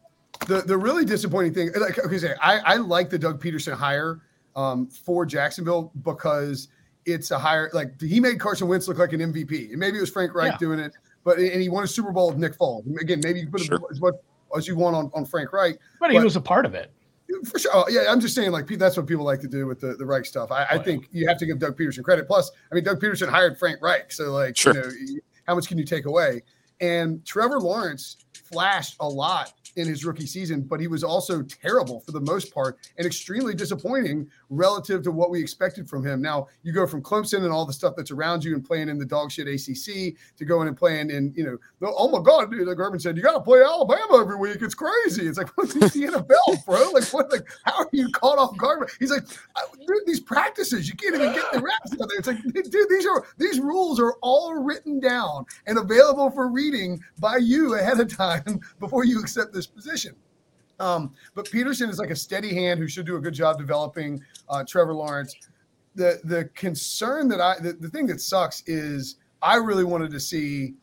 [0.48, 4.22] the the really disappointing thing, like okay, say I I like the Doug Pederson hire
[4.56, 6.68] um, for Jacksonville because
[7.06, 10.02] it's a hire like he made Carson Wentz look like an MVP, and maybe it
[10.02, 10.58] was Frank Reich Yeah.
[10.58, 12.86] doing it, but and he won a Super Bowl with Nick Foles.
[13.02, 13.80] Again, maybe you put Sure.
[13.90, 14.14] as much
[14.56, 15.78] as you want on, on Frank Reich.
[16.00, 16.92] but he was a part of it.
[17.46, 17.72] For sure.
[17.74, 20.06] Oh, yeah, I'm just saying, like, that's what people like to do with the, the
[20.06, 20.52] Reich stuff.
[20.52, 22.26] I, I Oh, think you have to give Doug Pederson credit.
[22.28, 24.12] Plus, I mean, Doug Pederson hired Frank Reich.
[24.14, 24.74] So, like, Sure.
[24.74, 26.42] you know, how much can you take away?
[26.80, 32.02] And Trevor Lawrence flashed a lot in his rookie season, but he was also terrible
[32.02, 36.22] for the most part and extremely disappointing relative to what we expected from him.
[36.22, 38.98] Now, you go from Clemson and all the stuff that's around you and playing in
[38.98, 42.52] the dog shit ACC to going and playing in, you know, the, oh my God,
[42.52, 44.58] dude, like Urban said, you got to play Alabama every week.
[44.62, 45.28] It's crazy.
[45.28, 46.90] It's like, what's the NFL, bro?
[46.92, 48.90] Like, what, like, how are you caught off guard?
[49.00, 49.24] He's like,
[49.56, 52.18] "Uh, dude, these practices, you can't even get the reps out there.
[52.18, 57.00] It's like, dude, these are, these rules are all written down and available for reading
[57.20, 60.16] by you ahead of time before you accept this position.
[60.80, 64.22] Um, but Pederson is like a steady hand who should do a good job developing
[64.50, 65.36] uh, Trevor Lawrence.
[65.96, 70.20] The the concern that I the, the thing that sucks is I really wanted to
[70.20, 70.76] see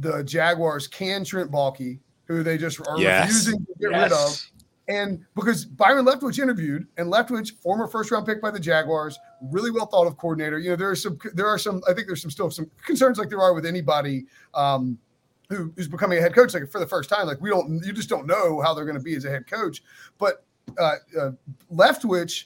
[0.00, 3.26] the Jaguars can Trent Baalke, who they just are Yes.
[3.26, 4.48] refusing to get rid of.
[4.88, 9.70] And because Byron Leftwich interviewed, and Leftwich, former first round pick by the Jaguars, really
[9.70, 10.58] well thought of coordinator.
[10.58, 13.16] You know, there are some, there are some, I think there's some still some concerns
[13.16, 14.98] like there are with anybody um,
[15.48, 17.26] who, who's becoming a head coach like for the first time.
[17.26, 19.46] Like we don't, you just don't know how they're going to be as a head
[19.46, 19.82] coach.
[20.18, 20.44] But
[20.78, 21.30] uh, uh,
[21.72, 22.44] Leftwich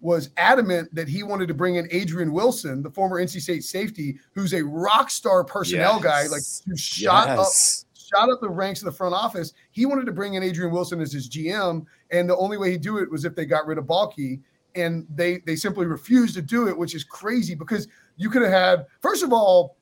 [0.00, 4.18] was adamant that he wanted to bring in Adrian Wilson, the former NC State safety,
[4.34, 7.46] who's a rock star personnel guy, like who shot up
[7.94, 9.54] shot up the ranks of the front office.
[9.70, 12.82] He wanted to bring in Adrian Wilson as his GM, and the only way he'd
[12.82, 14.40] do it was if they got rid of Baalke,
[14.74, 18.50] and they they simply refused to do it, which is crazy because you could have
[18.50, 19.76] had first of all,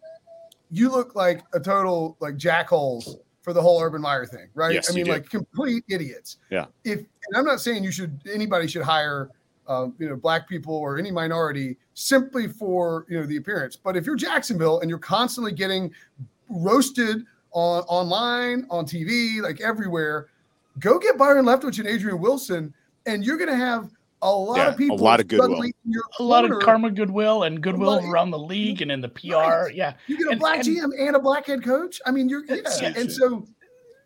[0.70, 4.74] you look like a total like jackholes for the whole Urban Meyer thing, right?
[4.74, 6.36] Yes, I mean, like complete idiots.
[6.50, 6.66] Yeah.
[6.84, 9.30] If and I'm not saying you should anybody should hire
[9.70, 13.76] um, you know, black people or any minority simply for you know the appearance.
[13.76, 15.92] But if you're Jacksonville and you're constantly getting
[16.48, 20.26] roasted on online, on TV, like everywhere,
[20.80, 22.74] go get Byron Leftwich and Adrian Wilson,
[23.06, 23.90] and you're going to have
[24.22, 25.48] a lot Yeah, of people, a lot of goodwill.
[25.48, 28.92] suddenly in your A lot of karma, goodwill, and goodwill lot around the league and
[28.92, 29.34] in the PR.
[29.36, 29.74] Right.
[29.74, 32.00] Yeah, You get a and- black and- GM and a black head coach.
[32.06, 32.56] I mean, you're yeah.
[32.56, 32.96] It's huge.
[32.96, 33.46] and so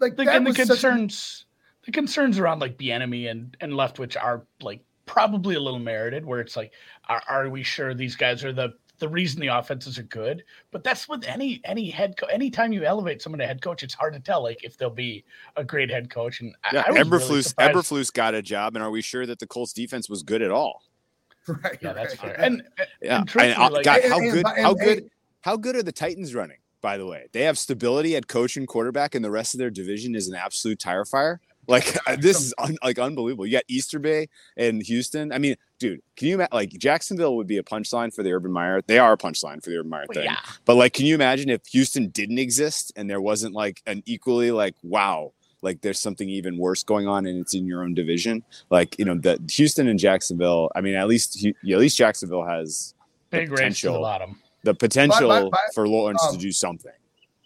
[0.00, 1.46] like the, that and the was such a- concerns
[1.84, 6.24] the concerns around like the enemy and and leftwich are like probably a little merited
[6.24, 6.72] where it's like
[7.08, 10.84] are, are we sure these guys are the the reason the offenses are good but
[10.84, 14.12] that's with any any head coach anytime you elevate someone to head coach it's hard
[14.14, 15.24] to tell like if they'll be
[15.56, 17.74] a great head coach and I- Yeah, I, was really Eberflus surprised.
[17.74, 20.50] Eberflus got a job, and are we sure that the Colts defense was good at
[20.50, 20.82] all?
[21.48, 22.34] right, yeah that's right.
[22.36, 22.62] fair and
[23.02, 24.46] Yeah, And truthfully, uh, like- God, how and- good?
[24.46, 25.10] and- how and- good?
[25.42, 26.56] How good are the Titans running?
[26.80, 29.70] By the way, they have stability at coach and quarterback, and the rest of their
[29.70, 31.40] division is an absolute tire fire.
[31.66, 33.46] Like this is un, like unbelievable.
[33.46, 35.32] You got Easter Bay and Houston.
[35.32, 36.50] I mean, dude, can you imagine?
[36.52, 38.82] Like Jacksonville would be a punchline for the Urban Meyer.
[38.86, 40.24] They are a punchline for the Urban Meyer well, thing.
[40.24, 44.02] yeah But like, can you imagine if Houston didn't exist and there wasn't like an
[44.06, 47.94] equally like wow, like there's something even worse going on and it's in your own
[47.94, 48.42] division?
[48.70, 50.70] Like you know, the Houston and Jacksonville.
[50.74, 52.94] I mean, at least at least Jacksonville has
[53.30, 56.50] the big to the potential- bottom the potential by- by- for Lawrence um, to do
[56.50, 56.92] something.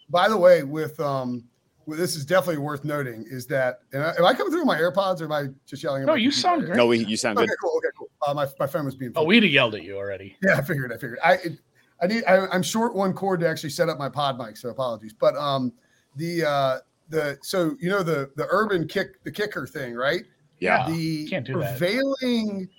[0.09, 1.43] By the way, with um,
[1.89, 4.67] well, this is definitely worth noting is that and I, am I coming through with
[4.67, 6.03] my AirPods or am I just yelling?
[6.03, 6.77] at No, you sound great.
[6.77, 7.55] No, we, you sound Okay, good.
[7.61, 7.73] cool.
[7.77, 8.09] Okay, cool.
[8.27, 9.11] Uh, my my phone was being.
[9.15, 10.91] oh we'd have yelled at you already Yeah, I figured.
[10.93, 11.19] I figured.
[11.23, 11.59] I it,
[12.01, 12.23] I need.
[12.25, 15.13] I, I'm short one cord to actually set up my pod mic, so apologies.
[15.13, 15.73] But um,
[16.15, 16.77] the uh
[17.09, 20.23] the so you know the the urban kick the kicker thing, right?
[20.59, 20.89] Yeah.
[20.89, 21.77] the can't do that.
[21.77, 22.69] prevailing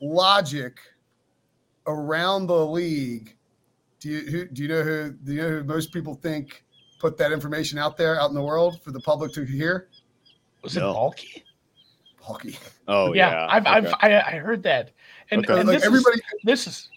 [0.00, 0.78] logic
[1.86, 3.36] around the league.
[4.00, 6.64] Do you who, do you know who do you know who most people think
[6.98, 9.88] put that information out there out in the world for the public to hear?
[10.62, 10.92] was it No.
[10.94, 11.42] Baalke
[12.88, 13.46] Oh yeah, yeah.
[13.48, 13.94] I've, okay.
[14.02, 14.90] I've I, I heard that
[15.30, 15.60] and, Okay.
[15.60, 16.88] and like this is- everybody, this is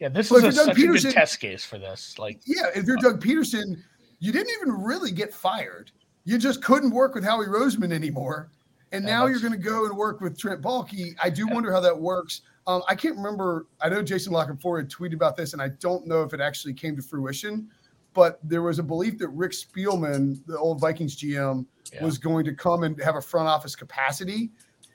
[0.00, 2.66] yeah this Well, is a, you're such a good test case for this like yeah.
[2.74, 3.78] If you're Doug Pederson,
[4.18, 5.90] you didn't even really get fired.
[6.24, 8.50] You just couldn't work with Howie Roseman anymore,
[8.92, 11.14] and Yeah, now you're going to go and work with Trent Baalke.
[11.22, 12.40] I do wonder how that works.
[12.66, 13.66] Um, I can't remember.
[13.80, 16.40] I know Jason La Canfora had tweeted about this, and I don't know if it
[16.40, 17.70] actually came to fruition.
[18.16, 22.02] But there was a belief that Rick Spielman, the old Vikings GM, Yeah.
[22.02, 24.50] was going to come and have a front office capacity.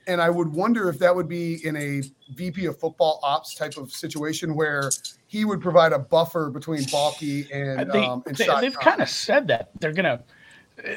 [0.08, 2.02] And I would wonder if that would be in a
[2.34, 4.90] VP of football ops type of situation where
[5.28, 9.08] he would provide a buffer between Baalke and they, um and they, have kind of
[9.08, 10.24] said that they're gonna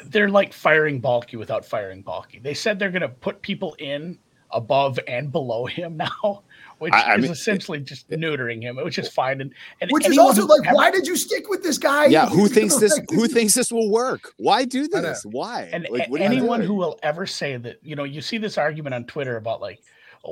[0.07, 2.43] they're like firing Baalke without firing Baalke.
[2.43, 4.19] They said they're gonna put people in
[4.51, 6.43] above and below him now,
[6.79, 9.41] which I- I is mean- essentially just neutering him, which is fine.
[9.41, 12.07] And, and which is also like, ever- why did you stick with this guy?
[12.07, 12.97] yeah, who thinks this?
[12.97, 14.33] Like, Who thinks this will work?
[14.37, 15.25] Why do I this?
[15.25, 15.69] Why?
[15.73, 18.95] and like, what anyone who will ever say that you know you see this argument
[18.95, 19.81] on twitter about like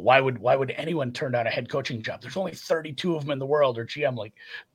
[0.01, 2.23] why would why would anyone turn down a head coaching job?
[2.23, 4.33] There's only 32 of them in the world or gm like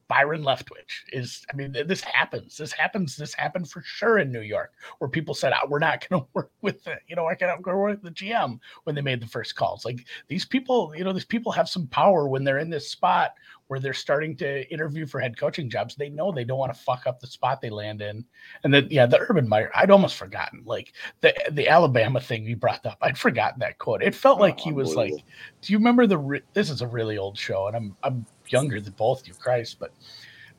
[0.08, 2.56] byron leftwich is i mean this happens.
[2.56, 6.08] This happens this happened for sure in new york where people said oh, we're not
[6.08, 8.96] going to work with the you know we're going to work with the gm when
[8.96, 9.86] they made the first calls.
[9.86, 13.34] Like these people you know these people have some power when they're in this spot
[13.68, 16.80] where they're starting to interview for head coaching jobs they know they don't want to
[16.80, 18.24] fuck up the spot they land in
[18.64, 22.56] and then yeah the urban meyer i'd almost forgotten like the the Alabama thing you
[22.56, 22.98] brought up.
[23.02, 24.02] I'd forgotten that quote.
[24.04, 25.14] It felt Oh, like he was like,
[25.62, 26.18] "Do you remember the?
[26.18, 29.78] Re- this is a really old show, and I'm I'm younger than both you, Christ."
[29.80, 29.94] But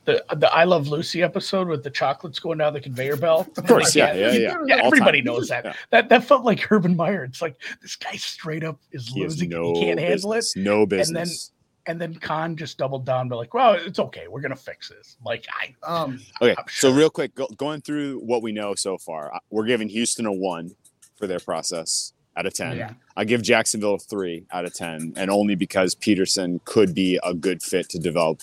[0.05, 3.49] the the I Love Lucy episode with the chocolates going down the conveyor belt.
[3.57, 4.55] Of course, yeah, yeah, yeah.
[4.65, 5.75] yeah, everybody knows that.
[5.91, 7.23] That that felt like Urban Meyer.
[7.23, 9.51] It's like this guy straight up is losing.
[9.51, 10.45] he can't handle it.
[10.55, 11.51] No business.
[11.85, 14.27] And then Khan just doubled down, but like, well, it's okay.
[14.27, 15.17] We're gonna fix this.
[15.25, 18.97] Like I, Um, Okay, I'm so real quick, go, going through what we know so
[18.97, 20.71] far, uh, we're giving Houston a one
[21.17, 22.77] for their process out of ten.
[22.77, 22.93] Yeah.
[23.17, 27.33] I give Jacksonville a three out of ten, and only because Pederson could be a
[27.33, 28.41] good fit to develop.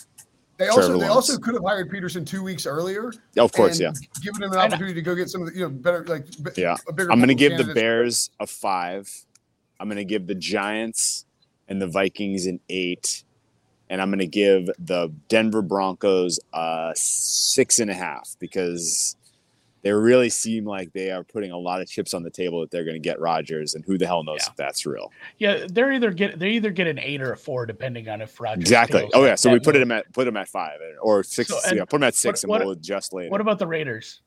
[0.58, 1.14] they also Trevor they Lawrence.
[1.30, 3.12] also could have hired Pederson two weeks earlier.
[3.36, 5.60] Of course, and yeah, given him an opportunity to go get some of the you
[5.64, 6.76] know better like b- Yeah.
[6.88, 7.72] A bigger I'm going to give the.
[7.74, 9.08] Bears a five.
[9.78, 11.26] I'm going to give the Giants
[11.68, 13.24] and the Vikings an eight,
[13.90, 19.16] and I'm going to give the Denver Broncos a six and a half because
[19.82, 22.72] they really seem like they are putting a lot of chips on the table that
[22.72, 24.50] they're going to get Rodgers, and who the hell knows Yeah.
[24.50, 25.12] if that's real.
[25.38, 28.40] yeah, they're either get they either get an eight or a four depending on if
[28.40, 28.62] Rodgers.
[28.62, 29.08] Exactly.
[29.14, 29.36] Oh yeah.
[29.36, 31.50] So we put them at put him at five or six.
[31.50, 33.30] So, yeah, put them at six, what- and we'll adjust later.
[33.30, 34.22] What about the Raiders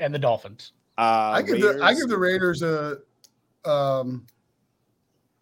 [0.00, 0.72] and the Dolphins?
[0.96, 1.00] uh,
[1.36, 2.00] I give the I Raiders?
[2.00, 2.98] give the Raiders a
[3.64, 4.26] um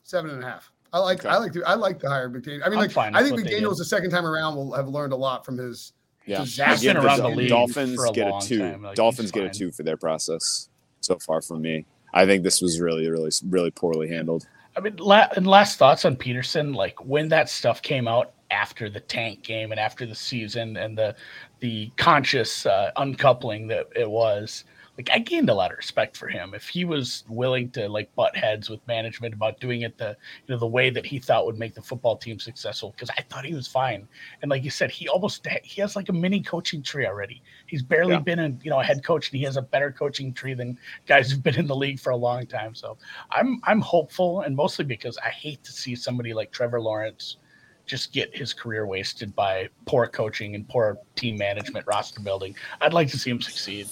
[0.02, 0.70] seven and a half.
[0.92, 1.28] I like Okay.
[1.28, 2.62] I like the I like the higher McDaniel.
[2.64, 4.88] I mean, like fine I think what they McDaniel's the second time around will have
[4.88, 5.92] learned a lot from his.
[6.24, 6.72] Yeah, disaster.
[6.72, 8.76] He's been I give around the the league Dolphins for a get a two.
[8.82, 10.68] like, Dolphins get a two for their process
[11.00, 11.86] so far from me.
[12.14, 14.48] I think this was really, really, really poorly handled.
[14.76, 18.88] I mean, la- and last thoughts on Pederson, like when that stuff came out after
[18.90, 21.14] the tank game and after the season and the
[21.60, 24.64] the conscious uh, uncoupling that it was
[24.96, 26.54] like I gained a lot of respect for him.
[26.54, 30.54] If he was willing to like butt heads with management about doing it the you
[30.54, 33.44] know the way that he thought would make the football team successful, because I thought
[33.44, 34.08] he was fine.
[34.40, 37.42] And like you said, he almost he has like a mini coaching tree already.
[37.66, 38.20] He's barely yeah.
[38.20, 40.78] been a you know a head coach, and he has a better coaching tree than
[41.06, 42.74] guys who've been in the league for a long time.
[42.74, 42.96] So
[43.30, 47.36] I'm I'm hopeful, and mostly because I hate to see somebody like Trevor Lawrence
[47.84, 52.56] just get his career wasted by poor coaching and poor team management, roster building.
[52.80, 53.88] I'd like to see him succeed.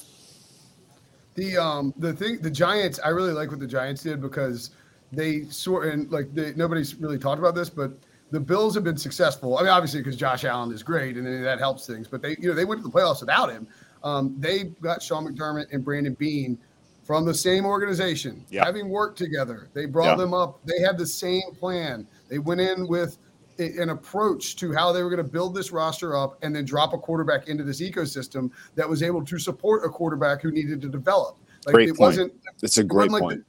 [1.35, 4.71] The um the thing the Giants I really like what the Giants did because
[5.13, 7.93] they sort and like they, nobody's really talked about this, but
[8.31, 9.59] the Bills have been successful.
[9.59, 12.49] I mean, obviously because Josh Allen is great and that helps things, but they you
[12.49, 13.67] know they went to the playoffs without him.
[14.03, 16.59] Um, they got Sean McDermott and Brandon Beane
[17.05, 19.69] from the same organization, having worked together.
[19.75, 20.61] They brought them up.
[20.65, 22.07] They had the same plan.
[22.29, 23.19] They went in with
[23.59, 26.93] an approach to how they were going to build this roster up and then drop
[26.93, 30.89] a quarterback into this ecosystem that was able to support a quarterback who needed to
[30.89, 31.39] develop.
[31.67, 32.01] Like great it point.
[32.01, 33.23] wasn't it's a great point.
[33.23, 33.45] Like the,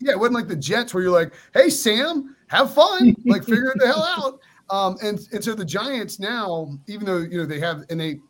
[0.00, 3.70] yeah, it wasn't like the Jets where you're like, hey Sam, have fun, like figure
[3.70, 4.40] it the hell out.
[4.70, 8.20] Um, and and so the Giants now, even though you know they have and they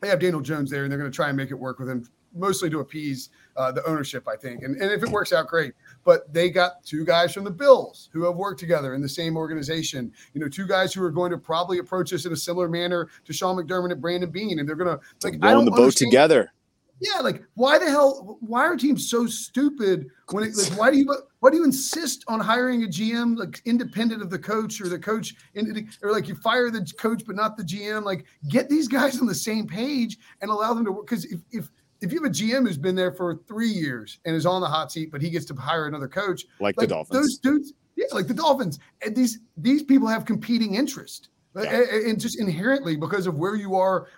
[0.00, 1.88] they have Daniel Jones there and they're going to try and make it work with
[1.88, 4.62] him mostly to appease uh, the ownership, I think.
[4.62, 5.72] And, and if it works out, great.
[6.04, 9.36] But they got two guys from the Bills who have worked together in the same
[9.36, 10.12] organization.
[10.34, 13.08] You know, two guys who are going to probably approach this in a similar manner
[13.24, 16.52] to Sean McDermott and Brandon Beane, and they're going to like rowing the boat together.
[17.00, 18.38] Yeah, like why the hell?
[18.40, 20.56] Why are teams so stupid when it?
[20.56, 21.16] Like, why do you?
[21.40, 24.98] Why do you insist on hiring a GM like independent of the coach or the
[24.98, 28.04] coach, in, or like you fire the coach but not the GM?
[28.04, 31.06] Like get these guys on the same page and allow them to work.
[31.06, 31.70] Because if if
[32.04, 34.66] if you have a GM who's been there for three years and is on the
[34.66, 37.72] hot seat, but he gets to hire another coach, like, like the Dolphins, those dudes,
[37.96, 41.62] yeah, like the Dolphins, and these these people have competing interest, yeah.
[41.62, 44.08] and, and, just inherently because of where you are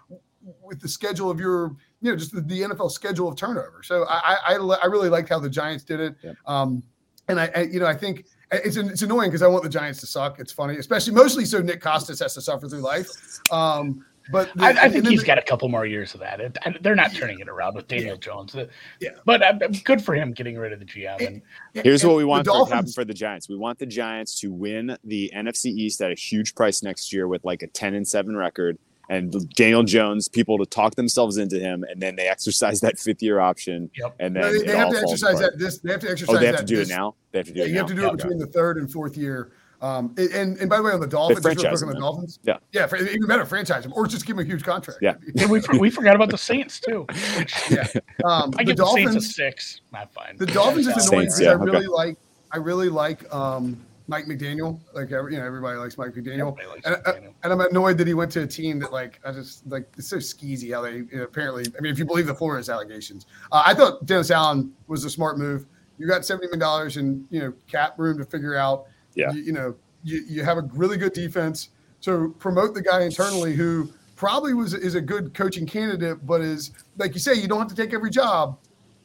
[0.62, 3.82] with the schedule of your, you know, just the, the NFL schedule of turnover.
[3.82, 6.32] So I, I I really liked how the Giants did it, yeah.
[6.46, 6.82] um,
[7.28, 10.00] and I, I you know I think it's it's annoying because I want the Giants
[10.00, 10.38] to suck.
[10.38, 13.08] It's funny, especially mostly so Nick Kostos has to suffer through life.
[13.50, 16.40] Um, but the, I, I, think he's the, got a couple more years of that.
[16.40, 18.20] It, they're not turning it around with Daniel yeah.
[18.20, 18.56] Jones.
[19.00, 21.26] Yeah, but uh, good for him getting rid of the GM.
[21.26, 21.42] And,
[21.74, 23.48] here's and what we want to happen for the Giants.
[23.48, 27.28] We want the Giants to win the NFC East at a huge price next year
[27.28, 31.58] with like a ten and seven record, and Daniel Jones people to talk themselves into
[31.58, 33.90] him, and then they exercise that fifth year option.
[33.96, 34.16] Yep.
[34.18, 35.58] And then no, they, they have to exercise that.
[35.58, 36.36] This they have to exercise.
[36.36, 37.14] Oh, they have to do this, it now.
[37.32, 37.70] They have to do yeah, it.
[37.70, 39.52] You have to do it between the third and fourth year.
[39.86, 42.86] Um, and and by the way, on the Dolphins, franchise on the Dolphins, yeah, yeah,
[42.86, 44.98] for, even better franchise them, or just give them a huge contract.
[45.00, 47.06] Yeah, and we we forgot about the Saints too.
[47.36, 47.86] Which, yeah,
[48.24, 49.80] um, I give the, Dolphins, the Saints a six.
[49.92, 50.36] Not fine.
[50.38, 51.86] The Dolphins is annoying because yeah, I really okay.
[51.86, 52.18] like
[52.50, 54.80] I really like um, Mike McDaniel.
[54.92, 56.56] Like every, you know, everybody likes Mike McDaniel.
[56.56, 57.32] Likes and, McDaniel.
[57.44, 60.08] and, I'm annoyed that he went to a team that like I just like it's
[60.08, 61.64] so skeezy how they you know, apparently.
[61.78, 65.10] I mean, if you believe the Flores allegations, uh, I thought Dennis Allen was a
[65.10, 65.66] smart move.
[65.98, 68.86] You got seventy million dollars in you know cap room to figure out.
[69.16, 69.32] Yeah.
[69.32, 69.74] You, you know
[70.04, 71.70] you, you have a really good defense.
[72.00, 76.70] So promote the guy internally who probably was is a good coaching candidate, but is
[76.96, 78.58] like you say, you don't have to take every job.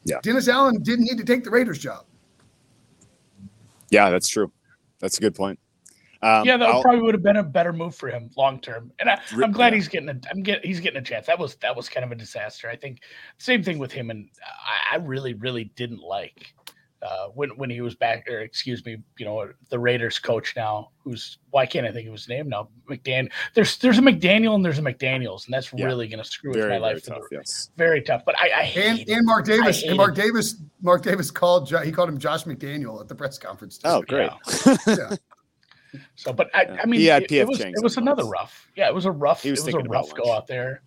[0.04, 0.20] Yeah.
[0.22, 2.06] Dennis Allen didn't need to take the Raiders job.
[3.90, 4.52] Yeah, that's true.
[5.00, 5.60] That's a good point.
[6.24, 8.92] Um, yeah, that I'll, probably would have been a better move for him long term,
[9.00, 9.78] and I, am glad yeah.
[9.78, 10.20] he's getting a.
[10.30, 11.26] I'm get he's getting a chance.
[11.26, 12.70] That was that was kind of a disaster.
[12.70, 13.02] I think
[13.40, 16.54] same thing with him, and I, I really really didn't like
[17.02, 20.92] uh, when when he was back, or excuse me, you know, the Raiders coach now,
[21.04, 22.70] who's why can't I think of his name now?
[22.90, 23.32] McDaniel.
[23.56, 25.86] There's there's a McDaniel and there's a McDaniel's, and that's yeah.
[25.86, 27.06] really going to screw very, with my life.
[27.06, 27.70] Very tough, yes.
[27.76, 28.24] very tough.
[28.26, 32.10] But I, I and, and Mark Davis and Mark Davis Mark Davis called he called
[32.10, 33.80] him Josh McDaniel at the press conference.
[33.80, 33.88] Too.
[33.88, 34.30] Oh, great.
[34.66, 34.76] Yeah.
[34.88, 35.16] yeah.
[36.16, 38.70] So, but I, I mean, it, it, was it was another rough.
[38.78, 39.44] Yeah, it was a rough.
[39.44, 40.84] He was, it was a rough go out there,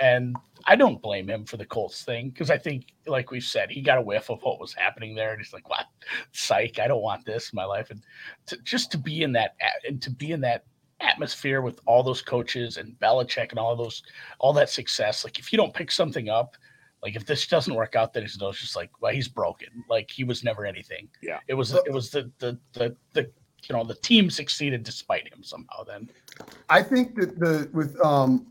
[0.00, 3.70] and I don't blame him for the Colts thing because I think, like we've said,
[3.70, 5.86] he got a whiff of what was happening there, and he's like, "What,
[6.32, 6.78] psych?
[6.78, 8.02] I don't want this in my life." And
[8.46, 9.54] to, just to be in that
[9.86, 10.64] and to be in that
[11.00, 14.02] atmosphere with all those coaches and Belichick and all those
[14.38, 16.56] all that success, like if you don't pick something up,
[17.02, 19.68] like if this doesn't work out, then it's just like, well, he's broken.
[19.88, 21.08] Like he was never anything.
[21.22, 23.30] Yeah, it was it was the the the the
[23.68, 25.84] you know the team succeeded despite him somehow.
[25.84, 26.10] Then
[26.68, 28.46] I think that the with um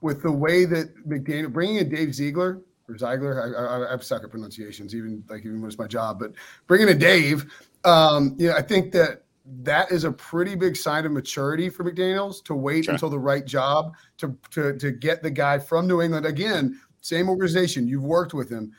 [0.00, 4.22] with the way that McDaniel bringing in Dave Ziegler or Ziegler, I, I, I suck
[4.22, 6.32] at pronunciations, even like even when it's my job, but
[6.66, 7.46] bringing in Dave,
[7.84, 9.22] um, you know, I think that
[9.62, 12.94] that is a pretty big sign of maturity for McDaniel's to wait sure.
[12.94, 17.28] until the right job to, to to get the guy from New England again, same
[17.28, 17.86] organization.
[17.86, 18.72] You've worked with him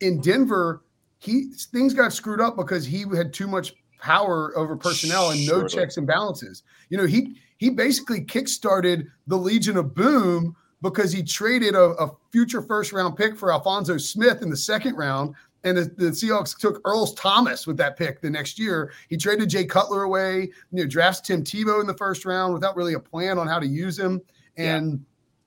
[0.00, 0.84] in Denver.
[1.18, 5.60] He things got screwed up because he had too much power over personnel and no
[5.60, 5.68] Surely.
[5.68, 6.64] checks and balances.
[6.88, 12.10] You know, he he basically kickstarted the Legion of Boom because he traded a, a
[12.32, 15.36] future first round pick for Alphonso Smith in the second round.
[15.62, 18.92] And the, the Seahawks took Earls Thomas with that pick the next year.
[19.10, 22.74] He traded Jay Cutler away, you know, drafts Tim Tebow in the first round without
[22.74, 24.20] really a plan on how to use him.
[24.56, 25.04] And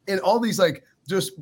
[0.08, 1.34] and all these like just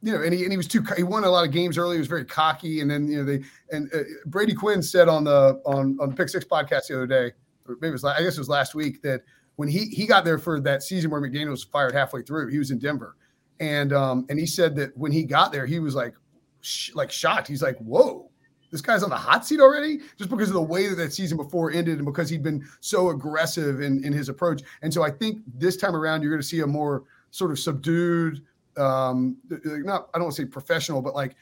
[0.00, 1.96] you know, and he, and he was too he won a lot of games early.
[1.96, 5.24] He was very cocky, and then you know they and uh, Brady Quinn said on
[5.24, 7.32] the on on the Pick Six podcast the other day,
[7.66, 9.22] or maybe it was I guess it was last week that
[9.60, 12.58] when he he got there for that season where McDaniel was fired halfway through, he
[12.58, 13.16] was in Denver,
[13.60, 16.14] and um and he said that when he got there, he was like
[16.62, 17.46] sh- like shocked.
[17.46, 18.30] He's like, whoa.
[18.70, 21.36] This guy's on the hot seat already, just because of the way that that season
[21.36, 24.62] before ended, and because he'd been so aggressive in, in his approach.
[24.80, 27.58] And so I think this time around, you're going to see a more sort of
[27.58, 28.42] subdued,
[28.78, 31.36] um, not I don't want to say professional, but like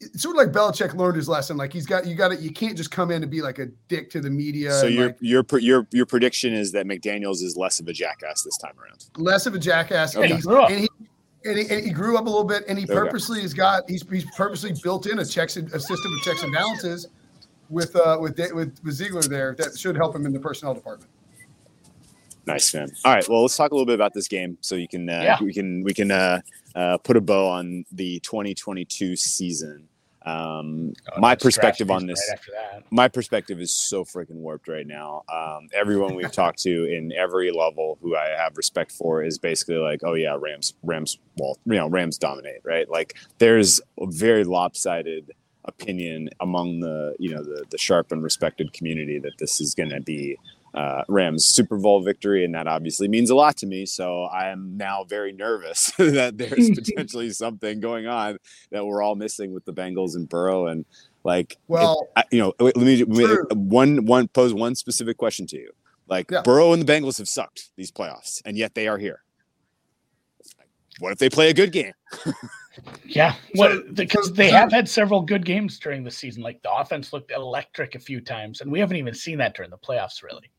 [0.00, 1.56] it's sort of like Belichick learned his lesson.
[1.56, 2.40] Like he's got you got it.
[2.40, 4.72] You can't just come in and be like a dick to the media.
[4.72, 8.42] So your like, your your your prediction is that McDaniel's is less of a jackass
[8.42, 9.06] this time around.
[9.18, 10.16] less of a jackass.
[10.16, 10.22] Okay.
[10.24, 10.70] And, He he's, grew up.
[10.70, 10.88] and he
[11.44, 12.94] and he, and he grew up a little bit, and he Okay.
[12.94, 16.42] purposely has got he's he's purposely built in a checks and, a system of checks
[16.42, 17.08] and balances
[17.68, 21.10] with uh with with, with Ziegler there that should help him in the personnel department.
[22.46, 22.90] Nice man.
[23.04, 25.20] All right, well, let's talk a little bit about this game, so you can uh,
[25.22, 25.38] Yeah.
[25.42, 26.40] we can we can uh,
[26.74, 29.86] uh, put a bow on the 2022 season.
[30.26, 35.22] Um, Oh, my perspective on this, right my perspective is so freaking warped right now.
[35.32, 39.76] Um, everyone we've talked to in every level who I have respect for is basically
[39.76, 42.88] like, oh yeah, Rams, Rams, well, you know, Rams dominate, right?
[42.88, 45.32] Like there's a very lopsided
[45.66, 49.90] opinion among the you know the the sharp and respected community that this is going
[49.90, 50.38] to be
[50.74, 53.86] uh, Rams Super Bowl victory, and that obviously means a lot to me.
[53.86, 58.38] So I am now very nervous that there's potentially something going on
[58.70, 60.84] that we're all missing with the Bengals and Burrow, and
[61.24, 63.46] like, Well, I, you know, wait, let me True.
[63.52, 65.70] one one pose one specific question to you.
[66.08, 66.42] Like Yeah.
[66.42, 69.22] Burrow and the Bengals have sucked these playoffs, and yet they are here.
[70.98, 71.92] What if they play a good game?
[73.04, 76.42] Yeah, So- what because so- they so- have had several good games during the season.
[76.42, 79.70] Like the offense looked electric a few times, and we haven't even seen that during
[79.70, 80.50] the playoffs, really.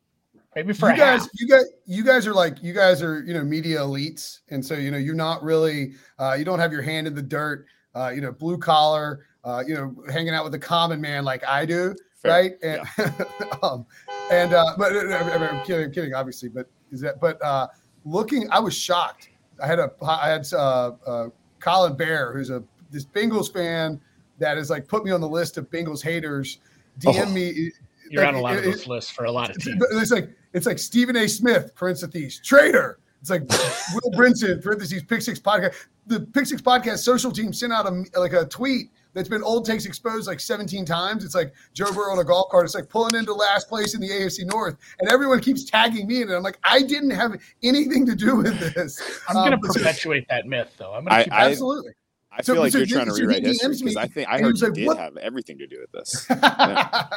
[0.55, 1.29] Maybe for you a guys, half.
[1.39, 4.73] you guys, you guys are like you guys are you know media elites, and so
[4.75, 8.09] you know you're not really uh, you don't have your hand in the dirt, uh,
[8.13, 11.65] you know blue collar, uh, you know hanging out with the common man like I
[11.65, 12.31] do, Fair.
[12.31, 12.51] right?
[12.63, 12.81] And
[13.63, 13.85] um,
[14.29, 15.13] and uh, but I mean,
[15.49, 17.67] I'm kidding, I'm kidding, obviously, but is that but uh,
[18.03, 19.29] looking, I was shocked.
[19.63, 21.29] I had a I had uh, uh,
[21.61, 24.01] Colin Bear, who's a this Bengals fan
[24.39, 26.59] that has like put me on the list of Bengals haters.
[26.99, 27.31] DM Oh.
[27.31, 27.71] me.
[28.11, 29.81] You're on a lot of it- those lists for a lot of it's, teams.
[29.91, 31.27] it's like it's like Stephen A.
[31.27, 32.99] Smith, parentheses, traitor.
[33.21, 33.41] It's like
[33.93, 35.75] Will Brinson, parentheses, Pick Six podcast.
[36.07, 39.65] The Pick Six podcast social team sent out a like a tweet that's been old
[39.65, 41.23] takes exposed like 17 times.
[41.25, 42.63] It's like Joe Burrow on a golf cart.
[42.65, 46.21] It's like pulling into last place in the AFC North, and everyone keeps tagging me
[46.21, 46.33] in it.
[46.33, 48.99] I'm like, I didn't have anything to do with this.
[49.27, 50.93] I'm going Um, to perpetuate that myth, though.
[50.93, 51.91] I'm going to keep I- absolutely.
[52.33, 54.29] I So- feel like so you're he- trying to so rewrite history because I think
[54.29, 56.25] I he heard you like, did "What?" have everything to do with this.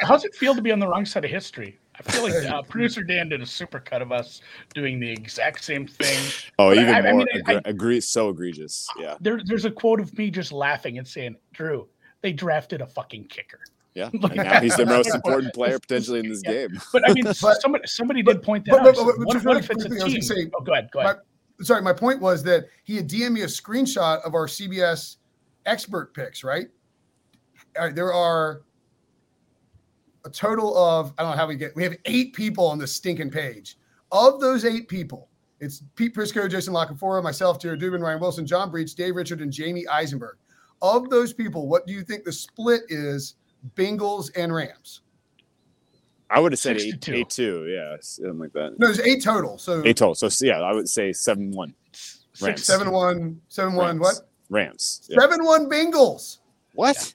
[0.03, 1.77] How's it feel to be on the wrong side of history?
[1.97, 4.41] I feel like uh, producer Dan did a super cut of us
[4.73, 6.19] doing the exact same thing.
[6.59, 8.01] Oh, But even I more mean, I- egre- agree.
[8.01, 8.87] So egregious.
[8.99, 11.87] Yeah, There, there's a quote of me just laughing and saying, "Drew,
[12.21, 13.59] they drafted a fucking kicker."
[13.93, 14.09] yeah.
[14.11, 16.51] And now he's the most important player potentially in this Yeah.
[16.67, 16.81] game.
[16.91, 18.95] But I mean, But- somebody somebody did point that but- out.
[18.95, 20.21] but- but- what, what if it's a team?
[20.21, 21.17] say- oh, go ahead, go ahead.
[21.61, 25.17] Sorry, my point was that he had DM me a screenshot of our CBS
[25.65, 26.67] expert picks, right?
[27.77, 28.61] All right, there are
[30.25, 32.93] a total of I don't know how we get we have eight people on this
[32.93, 33.77] stinking page.
[34.11, 38.45] Of those eight people, it's Pete Prisco, Jason La Canfora, myself, Jared Dubin, Ryan Wilson,
[38.45, 40.37] John Breech, Dave Richard, and Jamey Eisenberg.
[40.81, 43.35] Of those people, what do you think the split is?
[43.75, 45.01] Bengals and Rams.
[46.35, 47.13] I would have said Six to eight, two.
[47.15, 47.67] eight two.
[47.67, 48.77] Yeah, something like that.
[48.77, 49.57] No, there's eight total.
[49.57, 50.15] So Eight total.
[50.15, 51.73] So yeah, I would say seven one.
[52.41, 52.65] Rams.
[52.65, 53.85] seven one, seven one.
[53.97, 54.01] Rams.
[54.01, 54.13] What?
[54.49, 55.07] Rams.
[55.09, 55.19] Yeah.
[55.21, 56.39] Seven one Bengals.
[56.73, 57.13] What?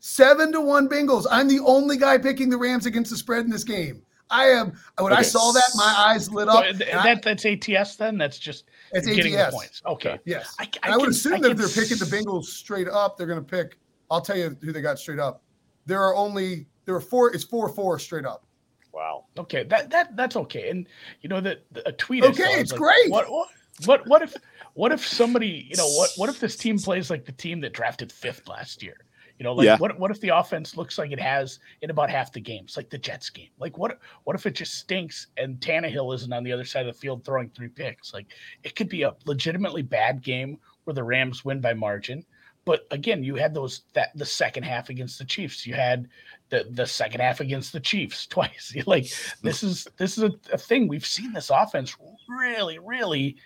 [0.00, 1.26] Seven to one Bengals.
[1.30, 4.02] I'm the only guy picking the Rams against the spread in this game.
[4.30, 4.72] I am.
[4.98, 5.24] When I Okay.
[5.24, 6.64] saw that, my eyes lit So up.
[6.64, 8.16] th- and I- that that's ATS then.
[8.16, 9.50] That's just it's getting ATS.
[9.50, 9.82] the points.
[9.86, 10.18] Okay.
[10.24, 10.54] Yes.
[10.58, 12.44] I, And I, would can- assume I that if can they're picking the s- Bengals
[12.46, 13.78] straight up, they're going to pick.
[14.10, 15.42] I'll tell you who they got straight up.
[15.86, 17.32] There are only there are four.
[17.34, 18.46] It's four four straight up.
[18.94, 19.24] Wow.
[19.36, 20.70] Okay, that that that's okay.
[20.70, 20.86] And
[21.20, 22.22] you know that a tweet.
[22.24, 23.10] Okay, saw it's like, great.
[23.10, 23.48] What what
[23.86, 24.36] what what if
[24.74, 27.72] what if somebody you know what what if this team plays like the team that
[27.72, 28.96] drafted fifth last year?
[29.38, 29.78] You know, like Yeah.
[29.78, 32.88] what what if the offense looks like it has in about half the games, like
[32.88, 33.50] the Jets game?
[33.58, 36.94] Like what what if it just stinks and Tannehill isn't on the other side of
[36.94, 38.14] the field throwing three picks?
[38.14, 38.28] Like
[38.62, 42.24] it could be a legitimately bad game where the Rams win by margin,
[42.64, 45.66] But again, you had those that the second half against the Chiefs.
[45.66, 46.08] You had
[46.50, 48.74] the the second half against the Chiefs twice.
[48.86, 49.06] like
[49.42, 51.96] this is this is a, a thing we've seen this offense
[52.28, 53.36] really really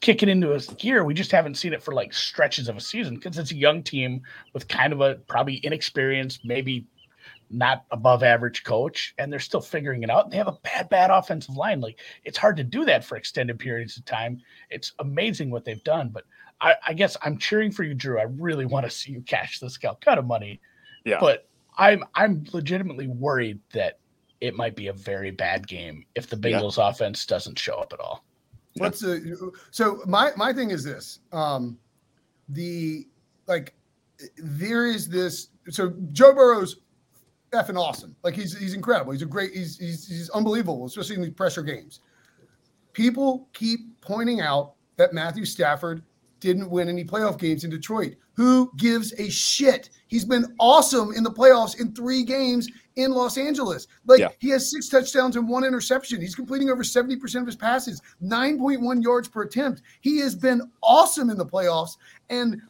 [0.00, 1.04] kick it into a gear.
[1.04, 3.82] We just haven't seen it for like stretches of a season because it's a young
[3.82, 6.86] team with kind of a probably inexperienced, maybe
[7.50, 10.24] not above average coach, and they're still figuring it out.
[10.24, 11.80] And they have a bad, bad offensive line.
[11.80, 14.40] Like it's hard to do that for extended periods of time.
[14.70, 16.24] It's amazing what they've done, but
[16.60, 18.18] I, I guess I'm cheering for you, Drew.
[18.18, 20.60] I really want to see you cash this Calcutta money.
[21.04, 21.18] Yeah.
[21.20, 23.98] But I'm I'm legitimately worried that
[24.40, 26.88] it might be a very bad game if the Bengals yeah.
[26.88, 28.24] offense doesn't show up at all.
[28.74, 31.78] What's the so my my thing is this um
[32.50, 33.06] the
[33.46, 33.74] like
[34.36, 36.76] there is this so Joe Burrow's
[37.52, 41.22] effing awesome like he's he's incredible he's a great he's he's, he's unbelievable especially in
[41.22, 42.00] these pressure games
[42.92, 46.02] people keep pointing out that Matthew Stafford
[46.40, 48.14] didn't win any playoff games in Detroit.
[48.34, 49.90] Who gives a shit?
[50.08, 53.86] He's been awesome in the playoffs in three games in Los Angeles.
[54.06, 54.28] Like yeah.
[54.38, 56.20] he has six touchdowns and one interception.
[56.20, 59.82] He's completing over 70% of his passes, 9.1 yards per attempt.
[60.00, 61.96] He has been awesome in the playoffs.
[62.28, 62.60] And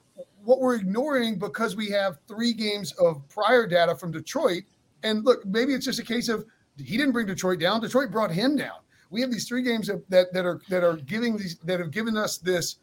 [0.46, 4.62] what we're ignoring because we have three games of prior data from Detroit.
[5.02, 6.46] And look, maybe it's just a case of
[6.78, 7.80] he didn't bring Detroit down.
[7.80, 8.78] Detroit brought him down.
[9.10, 11.90] We have these three games that, that, that are that are giving these that have
[11.90, 12.76] given us this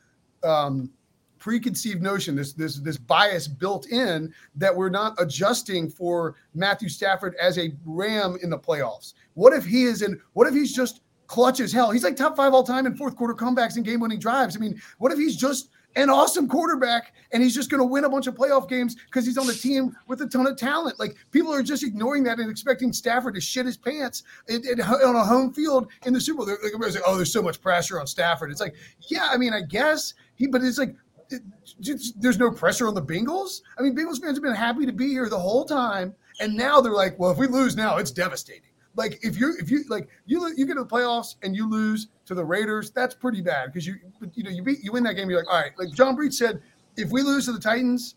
[0.44, 0.92] um,
[1.44, 7.36] preconceived notion, this this this bias built in that we're not adjusting for Matthew Stafford
[7.36, 9.14] as a Ram in the playoffs.
[9.34, 10.22] What if he is in?
[10.34, 11.92] What if he's just clutch as hell?
[11.92, 14.56] He's like top five all time in fourth quarter comebacks and game winning drives.
[14.56, 18.04] I mean, what if he's just an awesome quarterback and he's just going to win
[18.04, 21.00] a bunch of playoff games because he's on the team with a ton of talent.
[21.00, 24.82] Like people are just ignoring that and expecting Stafford to shit his pants in, in,
[24.82, 26.46] on a home field in the Super Bowl.
[26.46, 28.52] They're, like, oh, there's so much pressure on Stafford.
[28.52, 28.76] It's like,
[29.08, 30.14] yeah, I mean, I guess
[30.44, 30.96] he, but it's like
[32.18, 33.62] there's no pressure on the Bengals.
[33.78, 36.82] I mean, Bengals fans have been happy to be here the whole time, and now
[36.82, 38.70] they're like, well, if we lose now, it's devastating.
[38.96, 42.10] Like if you if you like you you get to the playoffs and you lose
[42.26, 43.96] to the Raiders, that's pretty bad because you
[44.36, 45.30] you know you beat you win that game.
[45.30, 46.62] You're like, all right, like John Breech said,
[46.96, 48.16] if we lose to the Titans,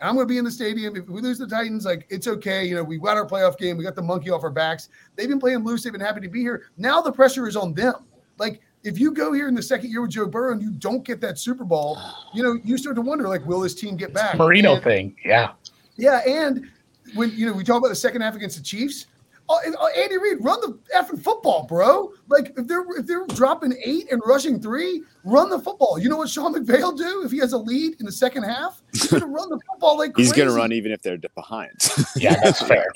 [0.00, 0.94] I'm going to be in the stadium.
[0.94, 2.64] If we lose to the Titans, like it's okay.
[2.64, 3.76] You know, we got our playoff game.
[3.76, 4.90] We got the monkey off our backs.
[5.16, 5.82] They've been playing loose.
[5.82, 6.70] They've been happy to be here.
[6.76, 8.06] Now the pressure is on them.
[8.38, 11.04] Like if you go here in the second year with Joe Burrow and you don't
[11.04, 11.98] get that Super Bowl,
[12.34, 14.36] you know, you start to wonder, like, will this team get back?
[14.36, 15.16] Marino and, thing.
[15.24, 15.52] Yeah.
[15.96, 16.20] Yeah.
[16.26, 16.68] And
[17.14, 19.06] when, you know, we talk about the second half against the Chiefs,
[19.48, 22.12] uh, uh, Andy Reid, run the effing football, bro.
[22.28, 25.98] Like if they're if they're dropping eight and rushing three, run the football.
[25.98, 28.44] You know what Sean McVay will do if he has a lead in the second
[28.44, 28.82] half?
[28.92, 31.72] He's gonna run the football like he's gonna run even if they're behind.
[32.16, 32.86] yeah, that's fair.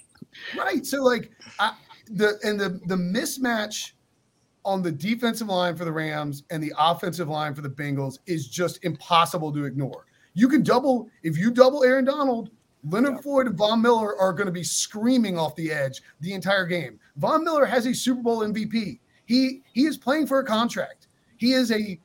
[0.57, 0.87] Right.
[0.87, 1.75] So like I,
[2.11, 3.93] the and the the mismatch
[4.67, 8.49] on the defensive line for the Rams and the offensive line for the Bengals is
[8.49, 10.05] just impossible to ignore.
[10.35, 12.51] You can double if you double Aaron Donald,
[12.85, 13.21] Leonard yeah.
[13.21, 16.99] Floyd and Von Miller are going to be screaming off the edge the entire game.
[17.17, 18.99] Von Miller has a Super Bowl MVP.
[19.25, 21.07] He he is playing for a contract.
[21.37, 21.99] He is a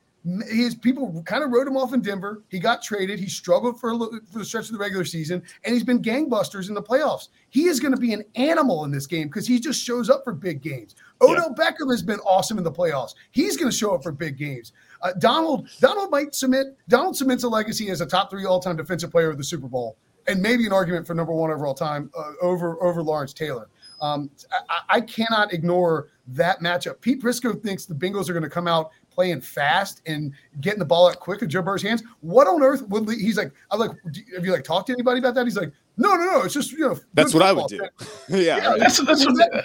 [0.48, 2.42] his people kind of wrote him off in Denver.
[2.48, 3.18] He got traded.
[3.18, 3.98] He struggled for
[4.30, 7.28] for the stretch of the regular season, and he's been gangbusters in the playoffs.
[7.50, 10.22] He is going to be an animal in this game because he just shows up
[10.22, 10.94] for big games.
[11.20, 11.64] Odell yeah.
[11.64, 13.14] Beckham has been awesome in the playoffs.
[13.32, 14.72] He's going to show up for big games.
[15.02, 16.78] Uh, Donald Donald might submit.
[16.88, 19.66] Donald cements a legacy as a top three all time defensive player of the Super
[19.66, 19.96] Bowl,
[20.28, 23.68] and maybe an argument for number one overall time uh, over over Lawrence Taylor.
[24.00, 24.30] Um,
[24.68, 27.00] I, I, cannot ignore that matchup.
[27.00, 30.84] Pete Prisco thinks the Bengals are going to come out playing fast and getting the
[30.84, 32.02] ball out quick in Joe Burrow's hands.
[32.20, 33.52] What on earth would he's like?
[33.70, 33.90] I'm like,
[34.34, 35.44] have you like talked to anybody about that?
[35.44, 36.42] He's like, no, no, no.
[36.42, 36.98] It's just you know.
[37.14, 37.76] That's what I would do.
[38.28, 38.56] yeah.
[38.56, 39.64] yeah that's, that's what that,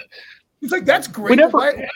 [0.60, 1.30] He's like, that's great.
[1.30, 1.88] Whenever, why,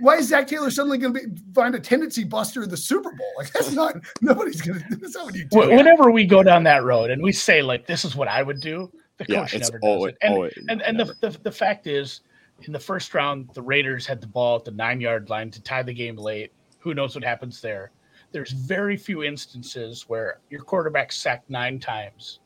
[0.00, 3.32] why, is Zac Taylor suddenly going to find a tendency buster in the Super Bowl?
[3.38, 4.96] Like that's not nobody's going to.
[4.96, 5.58] That's not what you do.
[5.58, 8.60] Whenever we go down that road and we say like, this is what I would
[8.60, 8.90] do.
[9.18, 10.26] The coach yeah, never always, does it.
[10.26, 12.20] And, always, and, and the, the the fact is,
[12.62, 15.62] in the first round, the Raiders had the ball at the nine yard line to
[15.62, 16.52] tie the game late
[16.82, 17.92] who knows what happens there?
[18.32, 22.40] There's very few instances where your quarterback sacked nine times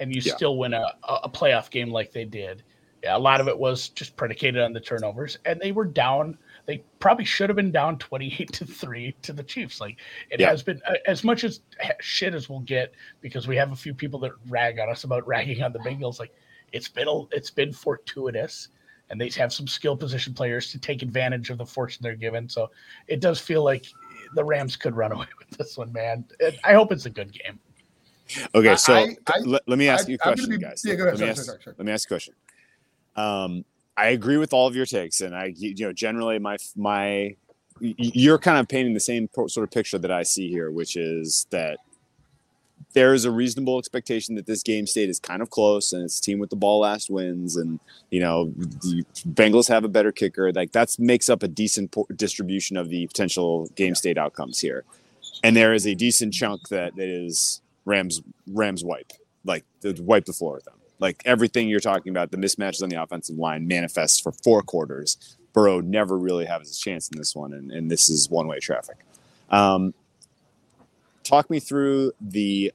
[0.00, 0.34] and you yeah.
[0.34, 2.62] still win a, a playoff game like they did.
[3.02, 6.36] Yeah, a lot of it was just predicated on the turnovers, and they were down.
[6.66, 9.80] They probably should have been down twenty-eight to three to the Chiefs.
[9.80, 9.98] Like
[10.30, 10.50] it yeah.
[10.50, 11.60] has been uh, as much as
[12.00, 15.26] shit as we'll get because we have a few people that rag on us about
[15.28, 16.18] ragging on the Bengals.
[16.18, 16.34] Like
[16.72, 18.70] it's been a, it's been fortuitous
[19.10, 22.48] and they have some skill position players to take advantage of the fortune they're given.
[22.48, 22.70] So
[23.06, 23.86] it does feel like
[24.34, 26.24] the Rams could run away with this one, man.
[26.64, 27.58] I hope it's a good game.
[28.54, 30.82] Okay, so I, I, let, let, me ask I, you a question, be, guys.
[30.84, 31.18] Yeah, go ahead.
[31.18, 31.76] Let, sorry, me ask, sorry, sorry.
[31.78, 32.34] let me ask you a question.
[33.16, 33.64] Um,
[33.96, 37.34] I agree with all of your takes, and I, you know, generally my my,
[37.80, 41.46] you're kind of painting the same sort of picture that I see here, which is
[41.50, 41.78] that
[42.94, 46.18] there is a reasonable expectation that this game state is kind of close and it's
[46.18, 47.78] a team with the ball last wins and
[48.10, 50.52] you know the Bengals have a better kicker.
[50.52, 54.84] Like that makes up a decent distribution of the potential game state outcomes here.
[55.44, 59.12] And there is a decent chunk that, that is Rams Rams wipe
[59.44, 59.64] like
[60.00, 60.74] wipe the floor with them.
[60.98, 65.36] Like everything you're talking about the mismatches on the offensive line manifests for four quarters.
[65.52, 68.58] Burrow never really has a chance in this one and, and this is one way
[68.58, 68.96] traffic.
[69.50, 69.94] Um,
[71.28, 72.72] talk me through the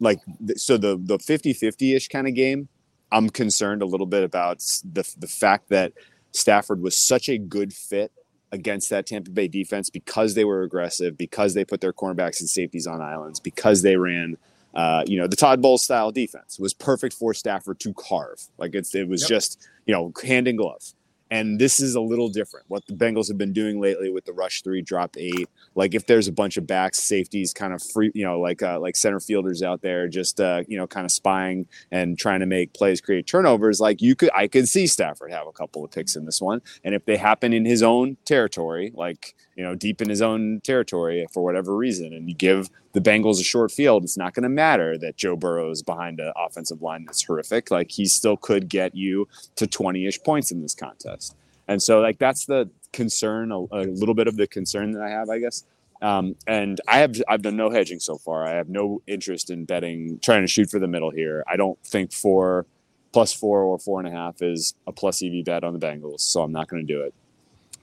[0.00, 0.20] like
[0.56, 2.68] so the the 50-50ish kind of game
[3.10, 5.92] i'm concerned a little bit about the the fact that
[6.32, 8.12] stafford was such a good fit
[8.52, 12.48] against that tampa bay defense because they were aggressive because they put their cornerbacks and
[12.48, 14.36] safeties on islands because they ran
[14.74, 18.74] uh, you know the todd bowles style defense was perfect for stafford to carve like
[18.74, 19.28] it's it was yep.
[19.28, 20.93] just you know hand in glove
[21.30, 22.66] and this is a little different.
[22.68, 25.48] What the Bengals have been doing lately with the rush three, drop eight.
[25.74, 28.78] Like if there's a bunch of backs, safeties, kind of free, you know, like uh,
[28.78, 32.46] like center fielders out there, just uh, you know, kind of spying and trying to
[32.46, 33.80] make plays, create turnovers.
[33.80, 36.62] Like you could, I could see Stafford have a couple of picks in this one,
[36.84, 40.60] and if they happen in his own territory, like you know, deep in his own
[40.62, 44.42] territory for whatever reason, and you give the Bengals a short field, it's not going
[44.44, 47.70] to matter that Joe Burrow is behind an offensive line that's horrific.
[47.70, 51.36] Like he still could get you to 20 ish points in this contest.
[51.68, 55.10] And so, like, that's the concern, a, a little bit of the concern that I
[55.10, 55.64] have, I guess.
[56.02, 58.46] Um, and I have I've done no hedging so far.
[58.46, 61.44] I have no interest in betting, trying to shoot for the middle here.
[61.46, 62.66] I don't think four
[63.12, 66.20] plus four or four and a half is a plus EV bet on the Bengals,
[66.20, 67.14] so I'm not going to do it.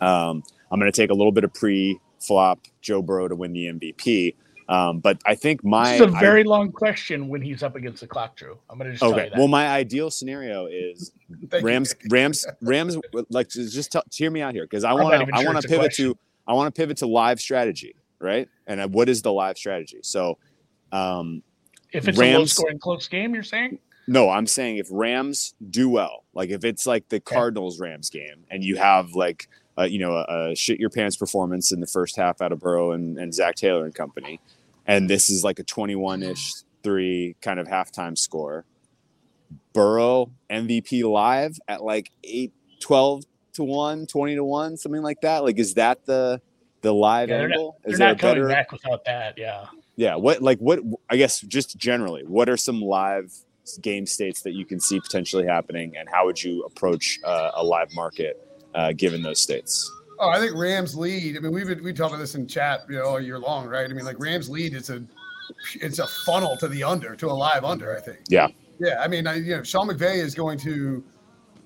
[0.05, 3.65] Um, I'm going to take a little bit of pre-flop Joe Burrow to win the
[3.65, 4.35] MVP.
[4.69, 7.99] Um, but I think my is a very I, long question when he's up against
[7.99, 8.57] the clock, Drew.
[8.69, 9.29] I'm going to just okay.
[9.35, 11.11] Well, my ideal scenario is
[11.61, 12.97] Rams, Rams, Rams.
[13.29, 15.35] Like, just tell, hear me out here because I want to.
[15.35, 16.17] I want to pivot to.
[16.47, 18.47] I want to pivot to live strategy, right?
[18.65, 19.99] And what is the live strategy?
[20.03, 20.37] So,
[20.93, 21.43] um,
[21.91, 23.77] if it's Rams, a low-scoring close game, you're saying.
[24.07, 28.45] No, I'm saying if Rams do well, like if it's like the Cardinals Rams game,
[28.49, 29.49] and you have like
[29.81, 32.59] uh, you know, a, a, shit your pants performance in the first half out of
[32.59, 34.39] Burrow and, and Zac Taylor and company.
[34.85, 36.53] And this is like a 21 ish
[36.83, 38.65] three kind of halftime score.
[39.73, 43.23] Burrow MVP live at like 8, 12
[43.53, 45.43] to 1, 20 to 1, something like that.
[45.43, 46.41] Like, is that the
[46.81, 47.77] the live yeah, angle?
[47.83, 48.47] Not, is there not coming better...
[48.47, 49.37] back without that.
[49.37, 49.65] Yeah.
[49.95, 50.15] Yeah.
[50.15, 50.79] What, like, what,
[51.09, 53.31] I guess just generally, what are some live
[53.81, 57.63] game states that you can see potentially happening and how would you approach uh, a
[57.63, 59.91] live market uh, given those states?
[60.19, 61.37] Oh, I think Rams lead.
[61.37, 63.89] I mean, we've we talked about this in chat, you know, all year long, right?
[63.89, 65.03] I mean, like Rams lead is a
[65.75, 67.95] it's a funnel to the under to a live under.
[67.95, 68.19] I think.
[68.27, 68.47] Yeah.
[68.81, 71.03] Yeah, I mean, I, you know, Sean McVay is going to,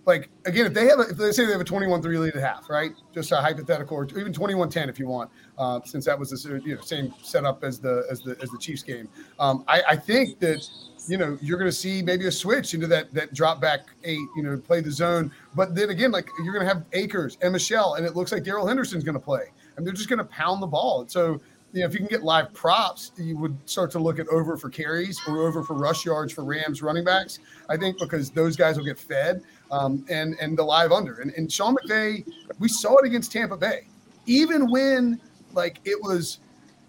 [0.05, 2.41] like, again, if they have, a, if they say they have a 21-3 lead at
[2.41, 2.91] half, right?
[3.13, 6.75] Just a hypothetical, or even 21-10 if you want, uh, since that was the you
[6.75, 9.07] know same setup as the as the as the Chiefs game.
[9.39, 10.67] Um, I, I think that
[11.07, 14.27] you know, you're going to see maybe a switch into that that drop back eight,
[14.35, 15.31] you know, play the zone.
[15.55, 18.43] But then again, like you're going to have Akers and Michel, and it looks like
[18.43, 21.01] Darrell Henderson's going to play, and they're just going to pound the ball.
[21.01, 21.39] And so,
[21.73, 24.57] you know, if you can get live props, you would start to look at over
[24.57, 27.39] for carries or over for rush yards for Rams running backs.
[27.69, 31.21] I think because those guys will get fed, um, and and the live under.
[31.21, 32.27] And, and Sean McVay,
[32.59, 33.87] we saw it against Tampa Bay,
[34.25, 35.19] even when
[35.55, 36.39] like it was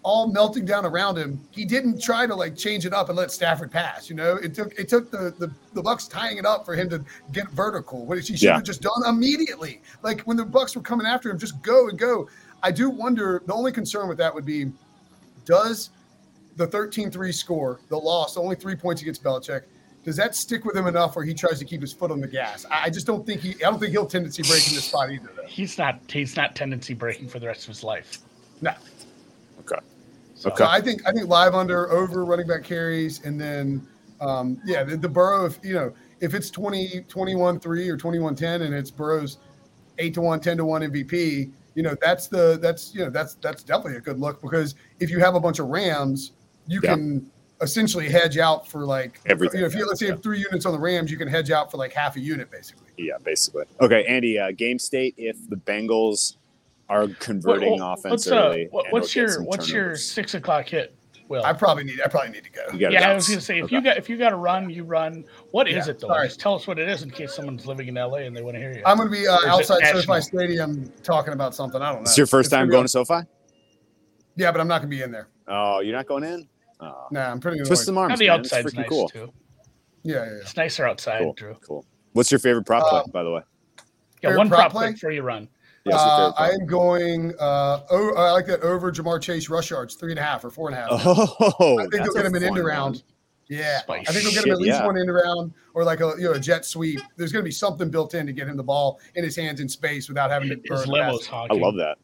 [0.03, 3.31] all melting down around him, he didn't try to like change it up and let
[3.31, 4.09] Stafford pass.
[4.09, 6.89] You know, it took it took the the, the Bucs tying it up for him
[6.89, 8.53] to get vertical, which he should yeah.
[8.55, 9.81] have just done immediately.
[10.03, 12.29] Like when the Bucs were coming after him, just go and go.
[12.63, 13.41] I do wonder.
[13.45, 14.71] The only concern with that would be,
[15.45, 15.91] does
[16.55, 19.63] the 13-3 score, the loss, only three points against Belichick,
[20.03, 22.27] does that stick with him enough where he tries to keep his foot on the
[22.27, 22.65] gas?
[22.71, 23.55] I just don't think he.
[23.55, 25.29] I don't think he'll tendency breaking this spot either.
[25.35, 25.45] Though.
[25.45, 25.99] He's not.
[26.07, 28.19] He's not tendency breaking for the rest of his life.
[28.61, 28.73] No.
[29.61, 29.79] Okay.
[30.35, 30.65] So okay.
[30.65, 33.87] I think I think live under over running back carries, and then
[34.21, 35.45] um, yeah, the, the Burrow.
[35.45, 39.37] If you know if it's 20, 21 3 or 21 10 and it's Burrow's
[39.99, 43.35] 8 to 1, 10 to 1 MVP, you know, that's the that's you know, that's
[43.35, 46.31] that's definitely a good look because if you have a bunch of Rams,
[46.65, 46.95] you yeah.
[46.95, 47.29] can
[47.61, 49.59] essentially hedge out for like everything.
[49.59, 51.51] You know, if you let's say have three units on the Rams, you can hedge
[51.51, 52.87] out for like half a unit basically.
[52.97, 53.65] Yeah, basically.
[53.79, 56.37] Okay, Andy, uh, game state if the Bengals
[56.89, 60.95] are converting well, well, offense what's, uh, what's your what's your six o'clock hit?
[61.27, 62.61] Well, I probably need I probably need to go.
[62.73, 63.03] Yeah, bounce.
[63.03, 63.75] I was gonna say if okay.
[63.75, 65.25] you got if you got to run, you run.
[65.51, 66.07] What is yeah, it though?
[66.07, 66.27] Sorry.
[66.27, 68.55] Just tell us what it is in case someone's living in LA and they want
[68.55, 68.81] to hear you.
[68.85, 71.81] I'm gonna be uh, outside SoFi Stadium talking about something.
[71.81, 72.01] I don't know.
[72.03, 73.21] It's your first it's time going to SoFi.
[74.37, 75.27] Yeah, but I'm not gonna be in there.
[75.47, 76.47] Oh, you're not going in?
[76.79, 77.07] Oh.
[77.11, 77.61] Nah, I'm pretty.
[77.63, 78.19] Twist some arms.
[78.19, 79.09] the outside's nice cool.
[79.09, 79.31] too.
[80.03, 81.33] Yeah, yeah, yeah, It's nicer outside, cool.
[81.33, 81.55] Drew.
[81.55, 81.85] Cool.
[82.13, 83.41] What's your favorite prop uh, play, by the way?
[84.23, 85.49] Yeah, one prop, prop play before you run.
[85.87, 87.33] Yeah, Uh, I am going.
[87.39, 90.49] Uh, o- I like that over Ja'Marr Chase rush yards, three and a half or
[90.49, 90.89] four and a half.
[90.91, 93.03] Oh, I think that's they'll get him an end fun around.
[93.49, 94.85] Yeah, Spicy I think they'll get him at least yeah.
[94.85, 96.99] one end around or like a you know a jet sweep.
[97.15, 99.61] There's going to be something built in to get him the ball in his hands
[99.61, 100.77] in space without having to burn.
[100.77, 101.47] His the limo's basket.
[101.51, 101.97] I love that.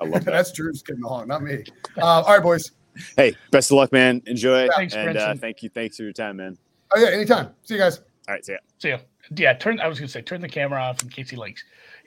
[0.00, 0.32] I love that.
[0.32, 1.62] That's Drew's getting the honk, not me.
[1.98, 2.72] Uh, all right, boys.
[3.16, 4.22] hey, best of luck, man.
[4.26, 4.68] Enjoy.
[4.76, 5.68] Thanks, and uh, thank you.
[5.68, 6.58] Thanks for your time, man.
[6.94, 7.50] Oh yeah, anytime.
[7.62, 7.98] See you guys.
[7.98, 8.58] All right, see ya.
[8.78, 8.98] So yeah,
[9.36, 9.54] yeah.
[9.54, 9.78] Turn.
[9.78, 11.58] I was gonna say turn the camera off in case he like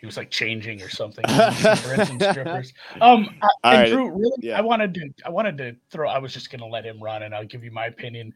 [0.06, 1.26] he was like changing or something.
[1.56, 2.74] Strippers.
[3.02, 3.28] Um,
[3.64, 4.56] I, and right, Drew, really, yeah.
[4.56, 5.10] I wanted to.
[5.26, 6.08] I wanted to throw.
[6.08, 8.32] I was just gonna let him run, and I'll give you my opinion.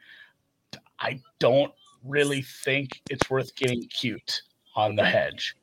[1.00, 1.72] I don't
[2.04, 4.42] really think it's worth getting cute
[4.76, 5.56] on the hedge.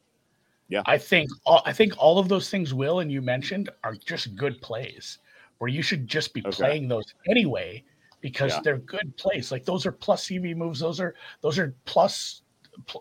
[0.69, 0.83] Yeah.
[0.87, 4.37] I think all, I think all of those things Will and you mentioned are just
[4.37, 5.19] good plays
[5.59, 6.51] where you should just be Okay.
[6.57, 7.83] playing those anyway
[8.21, 8.61] because Yeah.
[8.63, 9.51] they're good plays.
[9.51, 10.79] Like those are plus EV moves.
[10.81, 12.46] Those are those are plus pl-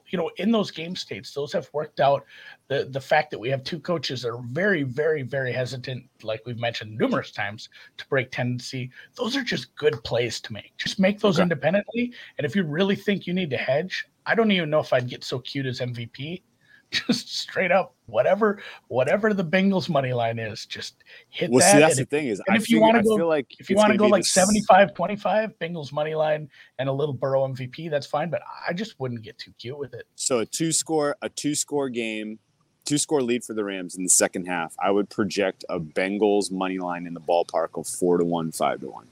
[0.07, 2.25] you know in those game states those have worked out
[2.67, 6.41] the the fact that we have two coaches that are very very very hesitant like
[6.45, 10.99] we've mentioned numerous times to break tendency those are just good plays to make just
[10.99, 11.43] make those Okay.
[11.43, 14.93] independently and if you really think you need to hedge i don't even know if
[14.93, 16.41] i'd get so cute as mvp
[16.91, 21.79] just straight up whatever whatever the bengals money line is just hit Well, that see,
[21.79, 23.69] that's and the if, thing is, and I, if you wanna go- feel like if
[23.69, 26.47] you want to go like this- 75 25 bengals money line
[26.79, 29.93] and a little burrow mvp that's fine but i just wouldn't get too cute with
[29.93, 32.39] it So a two score, a two score game,
[32.85, 34.75] two score lead for the Rams in the second half.
[34.79, 38.79] I would project a Bengals money line in the ballpark of four to one, five
[38.81, 39.07] to one.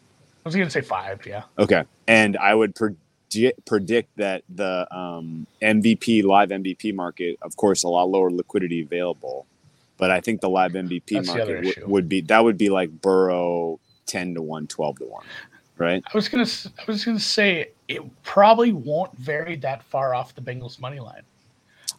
[0.46, 2.76] i was gonna say five yeah Okay, and I would
[3.34, 8.82] predict predict that the um, MVP live MVP market, of course, a lot lower liquidity
[8.82, 9.46] available,
[9.98, 12.90] but I think the live MVP That's market w- would be that would be like
[13.02, 15.26] Burrow ten to one, 12 to one,
[15.78, 16.04] right?
[16.06, 16.46] I was gonna
[16.80, 21.24] I was gonna say it probably won't vary that far off the Bengals money line.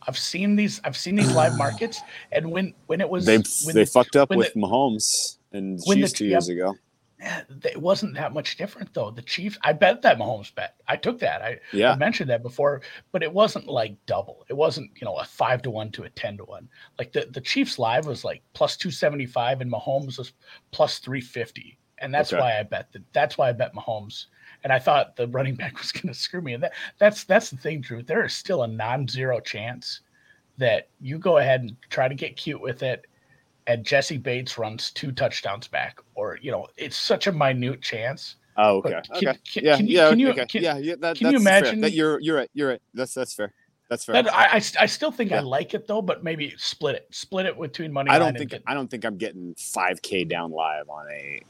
[0.06, 2.00] I've seen these I've seen these live markets,
[2.32, 5.82] and when when it was They when they the- fucked up with the- Mahomes and
[5.84, 6.76] Chiefs two years ago.
[7.64, 9.10] It wasn't that much different though.
[9.10, 10.74] The Chiefs, I bet that Mahomes bet.
[10.88, 11.42] I took that.
[11.42, 11.58] I,
[11.92, 14.44] I mentioned that before, but it wasn't like double.
[14.48, 16.68] It wasn't you know a five to one to a ten to one.
[16.98, 20.32] Like the the Chiefs live was like plus two seventy five, and Mahomes was
[20.70, 22.40] plus three fifty, and that's Okay.
[22.40, 23.02] why I bet that.
[23.12, 24.26] That's why I bet Mahomes.
[24.62, 26.54] And I thought the running back was going to screw me.
[26.54, 28.02] And that, that's that's the thing, Drew.
[28.02, 30.00] There is still a non-zero chance
[30.58, 33.06] that you go ahead and try to get cute with it,
[33.66, 38.36] and Jessie Bates runs two touchdowns back, or you know, it's such a minute chance.
[38.56, 38.90] Oh, okay.
[38.90, 39.38] can- okay.
[39.52, 39.76] can- yeah.
[39.76, 40.08] can you- yeah.
[40.10, 40.46] can you- okay.
[40.46, 40.78] can- yeah.
[40.78, 40.94] Yeah.
[40.98, 41.92] That, can you imagine- that?
[41.92, 42.50] You're you're right.
[42.54, 42.82] You're right.
[42.92, 43.52] That's that's fair.
[43.88, 44.14] That's fair.
[44.22, 47.46] That, I, I, I still think I like it though, but maybe split it, split
[47.46, 48.10] it between money.
[48.10, 51.40] I don't think get- I don't think I'm getting 5k down live on a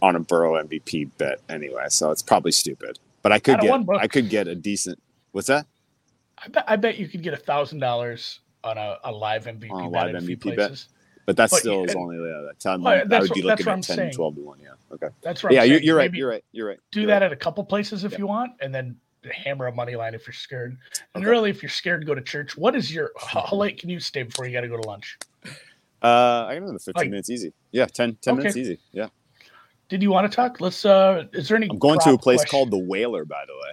[0.00, 1.84] on a Burrow MVP bet anyway.
[1.88, 2.98] So it's probably stupid.
[3.22, 3.84] But I could get.
[3.98, 4.98] I could get a decent.
[5.32, 5.66] What's that?
[6.42, 9.70] I bet, I bet you could get a thousand dollars on a, a live MVP
[9.70, 10.84] On a bet live in a few MVP bet?
[11.30, 12.82] But that But still is only yeah, that time.
[12.82, 14.12] Well, I would be what- looking at I'm 10 saying.
[14.14, 14.58] 12 to 1.
[14.60, 14.68] Yeah.
[14.90, 15.06] Okay.
[15.22, 15.54] That's right.
[15.54, 16.12] yeah, you're, you're right.
[16.12, 16.44] You're right.
[16.50, 16.78] You're right.
[16.90, 17.26] Do You're that right.
[17.26, 18.18] at a couple places if Yeah.
[18.18, 18.96] you want, and then
[19.32, 20.76] hammer a money line if you're scared.
[21.14, 21.30] And Okay.
[21.30, 22.56] really, if you're scared, go to church.
[22.56, 25.18] What is your how, late can you stay before you got to go to lunch?
[26.02, 27.52] Uh, I got another 15 Like- minutes easy.
[27.70, 28.80] Yeah, 10, 10 minutes easy.
[28.90, 29.06] Yeah.
[29.88, 30.60] Did you want to talk?
[30.60, 30.84] Let's.
[30.84, 31.68] uh Is there any?
[31.70, 33.72] I'm going to a place question- called the Whaler, by the way.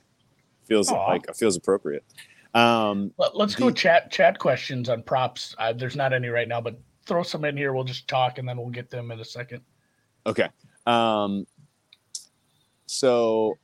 [0.65, 1.05] Feels Aw.
[1.07, 2.03] like feels appropriate.
[2.53, 5.55] Um, Let, us go the- chat chat questions on props.
[5.57, 6.77] Uh, there's not any right now, but
[7.07, 7.73] throw some in here.
[7.73, 9.61] We'll just talk, and then we'll get them in a second.
[10.25, 10.49] Okay.
[10.85, 11.47] Um,
[12.85, 13.57] so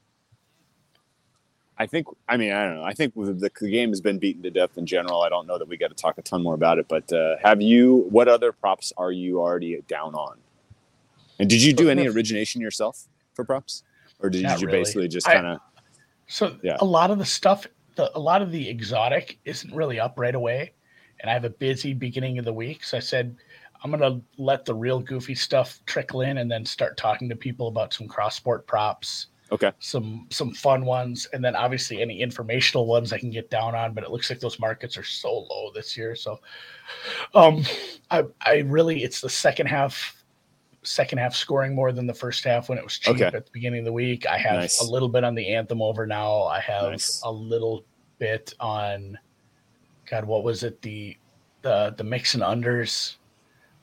[1.78, 2.84] I think, I mean, I don't know.
[2.84, 5.22] I think the, the game has been beaten to death in general.
[5.22, 7.36] I don't know that we got to talk a ton more about it, but uh,
[7.44, 10.38] have you, what other props are you already down on?
[11.40, 13.84] And did you do any origination yourself for props?
[14.20, 14.80] Or did Not you really.
[14.80, 15.60] basically just kind of,
[16.28, 16.78] So Yeah.
[16.80, 20.36] a lot of the stuff, the, a lot of the exotic isn't really up right
[20.36, 20.74] away,
[21.24, 22.84] and I have a busy beginning of the week.
[22.84, 23.36] So I said
[23.84, 27.68] I'm gonna let the real goofy stuff trickle in, and then start talking to people
[27.68, 29.28] about some cross sport props.
[29.52, 29.72] Okay.
[29.80, 33.94] Some some fun ones, and then obviously any informational ones I can get down on.
[33.94, 36.16] But it looks like those markets are so low this year.
[36.16, 36.40] So,
[37.34, 37.64] um,
[38.12, 40.20] I I really it's the second half.
[40.86, 43.24] Second half scoring more than the first half when it was cheap Okay.
[43.24, 44.26] at the beginning of the week.
[44.28, 44.82] I have Nice.
[44.82, 46.44] a little bit on the anthem over now.
[46.44, 47.22] I have Nice.
[47.24, 47.86] a little
[48.20, 49.18] bit on
[50.14, 50.80] God, what was it?
[50.84, 51.18] The
[51.64, 53.16] the the mix and unders.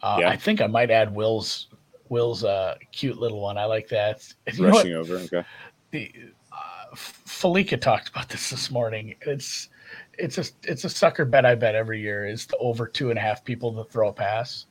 [0.02, 0.28] Uh, Yeah.
[0.30, 1.66] I think I might add Will's
[2.08, 3.58] Will's uh cute little one.
[3.58, 4.32] I like that.
[4.52, 5.16] You rushing over?
[5.16, 5.44] Okay.
[5.90, 6.12] the
[6.52, 9.16] uh, Falika talked about this this morning.
[9.22, 9.70] It's
[10.18, 13.18] it's a it's a sucker bet I bet every year is the over two and
[13.18, 14.66] a half people to throw a pass.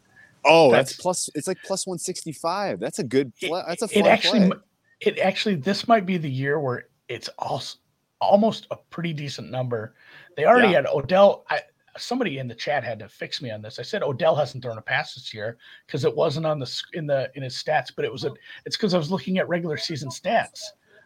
[0.45, 2.79] Oh, that's, That's- plus, it's like plus 165.
[2.79, 4.57] That's a good, that's a It fun actually play.
[5.01, 7.77] it actually this might be the year where it's also
[8.21, 9.95] almost a pretty decent number.
[10.39, 10.75] They already Yeah.
[10.77, 11.45] had Odell.
[11.49, 11.61] I
[11.97, 13.77] somebody in the chat had to fix me on this.
[13.77, 17.05] I said Odell hasn't thrown a pass this year because it wasn't on the in
[17.05, 18.31] the in his stats, but it was a,
[18.65, 20.61] it's because I was looking at regular season stats.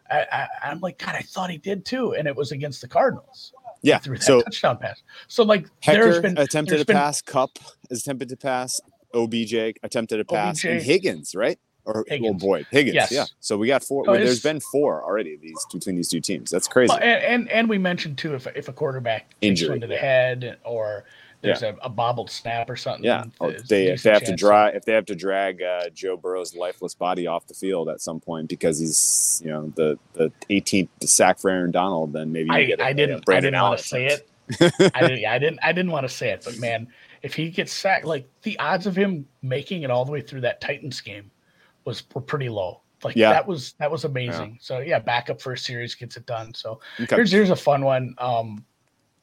[0.08, 2.86] I, I, I'm like, God, I thought he did too, and it was against the
[2.86, 3.52] Cardinals.
[3.82, 3.98] Yeah.
[3.98, 5.02] through that So touchdown pass.
[5.26, 7.20] So like, there's Hekker been attempted there's to been- pass.
[7.20, 7.58] Kupp
[7.90, 8.80] is attempted to pass.
[9.14, 10.62] OBJ attempted a pass.
[10.64, 11.58] And Higgins, right?
[11.86, 12.42] Or Higgins.
[12.42, 12.66] Boyd.
[12.70, 12.94] Higgins.
[12.94, 13.12] Yes.
[13.12, 13.26] Yeah.
[13.40, 14.04] So we got four.
[14.06, 15.36] Oh, well, there's been four already.
[15.36, 16.50] These between these two teams.
[16.50, 16.88] That's crazy.
[16.90, 19.96] Well, and, and and we mentioned too if if a quarterback Injury, one to the
[19.96, 21.04] head or
[21.42, 23.04] there's a, a bobbled snap or something.
[23.04, 25.90] Yeah, or if they if they have to dry if they have to drag uh,
[25.90, 29.98] Joe Burrow's lifeless body off the field at some point because he's you know the
[30.14, 33.60] the 18th sack for Aaron Donald, then maybe I, get a- I didn't I didn't
[33.60, 34.28] want to say it.
[34.94, 36.88] I didn't I didn't I didn't want to say it, but man,
[37.22, 40.42] if he gets sacked, like the odds of him making it all the way through
[40.42, 41.30] that Titans game
[41.84, 42.80] was were pretty low.
[43.02, 43.32] Like Yeah.
[43.32, 44.58] that was that was amazing.
[44.60, 46.54] So yeah, backup first series gets it done.
[46.54, 47.16] So Okay.
[47.16, 48.14] here's here's a fun one.
[48.18, 48.64] Um,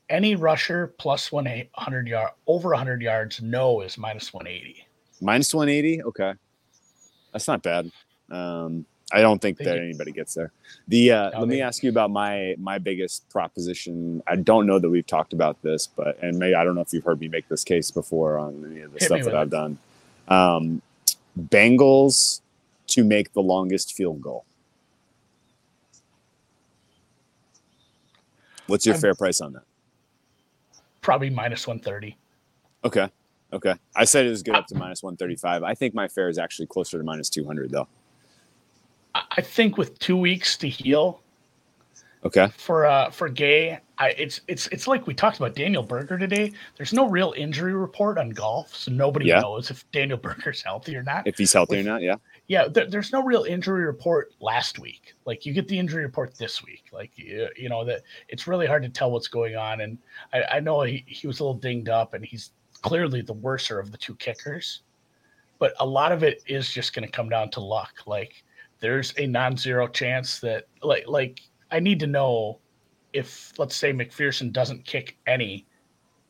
[0.10, 4.86] any rusher plus one hundred yard over hundred yards, no is minus one eighty.
[5.24, 6.04] Minus 180.
[6.04, 6.34] Okay,
[7.32, 7.92] that's not bad.
[8.32, 10.52] Um, I don't think that anybody gets there.
[10.88, 14.24] The uh, let me ask you about my my biggest proposition.
[14.26, 16.92] I don't know that we've talked about this, but and maybe I don't know if
[16.94, 19.36] you've heard me make this case before on any of the Hit stuff that with
[19.36, 19.78] I've done.
[20.28, 20.82] Um,
[21.40, 22.42] Bengals
[22.92, 24.46] to make the longest field goal.
[28.68, 29.64] What's your I'm- fair price on that?
[31.02, 32.16] Probably minus one thirty.
[32.84, 33.10] Okay.
[33.54, 33.74] Okay.
[33.96, 35.64] I said it was good up to minus 135.
[35.64, 37.88] I think my fair is actually closer to minus 200 though.
[39.14, 41.22] I think with two weeks to heal,
[42.24, 42.48] Okay.
[42.56, 46.54] for uh for Gay, I it's it's it's like we talked about Daniel Berger today.
[46.78, 49.42] There's no real injury report on golf, so nobody Yeah.
[49.42, 51.26] knows if Daniel Berger's healthy or not.
[51.28, 52.16] If he's healthy or not, yeah.
[52.52, 55.14] Yeah, there, there's no real injury report last week.
[55.24, 56.84] Like you get the injury report this week.
[56.92, 59.80] Like you, you know that it's really hard to tell what's going on.
[59.80, 59.98] And
[60.34, 63.80] I, I know he, he was a little dinged up, and he's clearly the worser
[63.80, 64.82] of the two kickers.
[65.60, 67.94] But a lot of it is just going to come down to luck.
[68.06, 68.44] Like
[68.82, 71.40] there's a non-zero chance that like like
[71.72, 72.60] I need to know
[73.14, 75.66] if let's say McPherson doesn't kick any,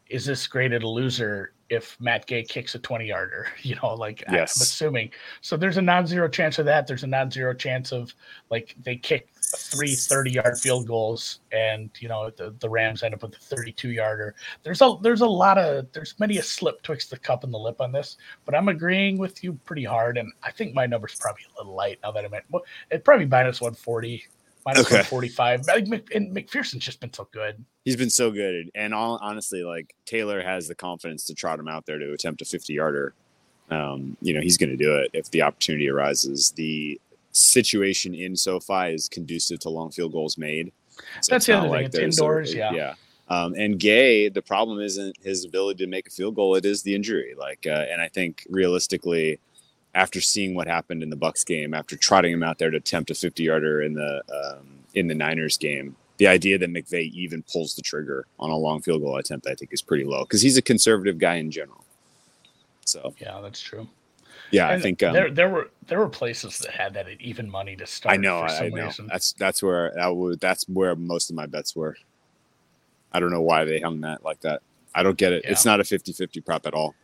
[0.07, 3.47] is this graded a loser if Matt Gay kicks a 20 yarder?
[3.63, 5.11] You know, like I'm assuming.
[5.39, 6.87] So there's a non-zero chance of that.
[6.87, 8.13] There's a non-zero chance of
[8.49, 13.13] like they kick three 30 yard field goals and you know the, the Rams end
[13.13, 14.35] up with a 32 yarder.
[14.63, 17.57] There's a there's a lot of there's many a slip twixt the cup and the
[17.57, 21.15] lip on this, but I'm agreeing with you pretty hard and I think my number's
[21.15, 24.25] probably a little light now that I'm at well, it probably minus 140,
[24.65, 24.95] minus Okay.
[24.97, 25.67] 145.
[26.13, 27.63] And McPherson's just been so good.
[27.85, 28.69] He's been so good.
[28.75, 32.41] And all, honestly, like Taylor has the confidence to trot him out there to attempt
[32.41, 33.13] a 50 yarder.
[33.69, 36.51] Um, you know, he's going to do it if the opportunity arises.
[36.51, 36.99] The
[37.31, 40.71] situation in SoFi is conducive to long field goals made.
[41.21, 41.85] So That's the other thing.
[41.85, 42.71] It's a- indoors, yeah.
[42.73, 42.93] Yeah.
[43.29, 46.83] Um, and Gay, the problem isn't his ability to make a field goal; it is
[46.83, 47.33] the injury.
[47.39, 49.39] Like, uh, and I think realistically,
[49.93, 53.11] after seeing what happened in the Bucs game, after trotting him out there to attempt
[53.11, 57.43] a 50 yarder in the um, in the Niners game, the idea that McVay even
[57.43, 60.41] pulls the trigger on a long field goal attempt, I think, is pretty low because
[60.41, 61.83] he's a conservative guy in general.
[62.85, 63.87] So, Yeah, that's true.
[64.51, 67.49] yeah, I think um, there there were there were places that had that at even
[67.49, 68.13] money to start.
[68.13, 68.85] I know, for I, I know.
[68.85, 69.07] reason.
[69.07, 71.95] That's that's where that would that's where most of my bets were.
[73.13, 74.61] I don't know why they hung that like that.
[74.93, 75.43] I don't get it.
[75.45, 76.95] It's not a 50-50 prop at all.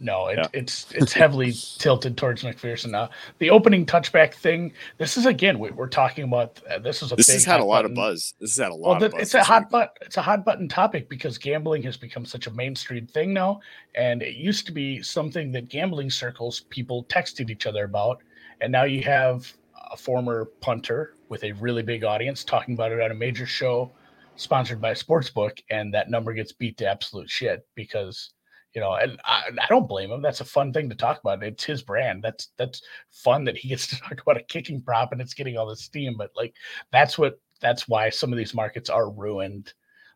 [0.00, 0.46] No, it, Yeah.
[0.52, 2.90] it's it's heavily tilted towards McPherson.
[2.90, 4.72] Now, the opening touchback thing.
[4.98, 6.60] This is again we, we're talking about.
[6.70, 8.34] Uh, this is a This has had a lot of button- buzz.
[8.40, 9.22] This has had a lot Well, of the, buzz.
[9.22, 9.70] it's a hot week.
[9.70, 13.60] but it's a hot button topic because gambling has become such a mainstream thing now,
[13.96, 18.18] and it used to be something that gambling circles people texted each other about,
[18.60, 19.52] and now you have
[19.90, 23.90] a former punter with a really big audience talking about it on a major show
[24.36, 28.30] sponsored by a sports book, and that number gets beat to absolute shit because
[28.74, 30.22] you know, and I, I don't blame him.
[30.22, 31.42] That's a fun thing to talk about.
[31.42, 32.22] It's his brand.
[32.22, 35.56] That's that's fun that he gets to talk about a kicking prop and it's getting
[35.56, 36.16] all this steam.
[36.16, 36.54] But like
[36.92, 39.72] that's what that's why some of these markets are ruined.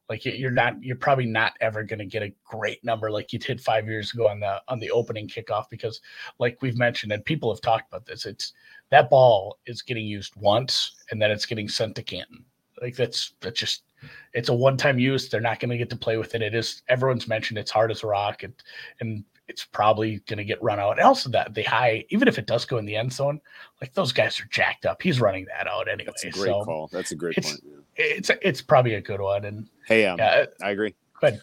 [0.09, 3.33] Like you- you're not you're probably not ever going to get a great number like
[3.33, 6.01] you did five years ago on the on the opening kickoff because
[6.39, 8.27] like we've mentioned and people have talked about this.
[8.27, 8.53] It's
[8.91, 12.45] that ball is getting used once and then it's getting sent to Canton.
[12.83, 13.85] Like that's that's just
[14.35, 15.29] it's a one-time use.
[15.29, 16.43] They're not going to get to play with it.
[16.43, 18.53] It is everyone's mentioned it's hard as a rock, and
[19.01, 20.99] and it's probably going to get run out.
[20.99, 23.41] And also that the high, even if it does go in the end zone,
[23.81, 25.01] like those guys are jacked up.
[25.01, 26.07] He's running that out anyway.
[26.07, 26.89] That's a great so call.
[26.93, 27.65] That's a great it's- point.
[27.65, 28.05] yeah.
[28.05, 29.45] It's it's probably a good one.
[29.45, 30.95] And Hey, um, yeah, I agree.
[31.21, 31.41] Go ahead.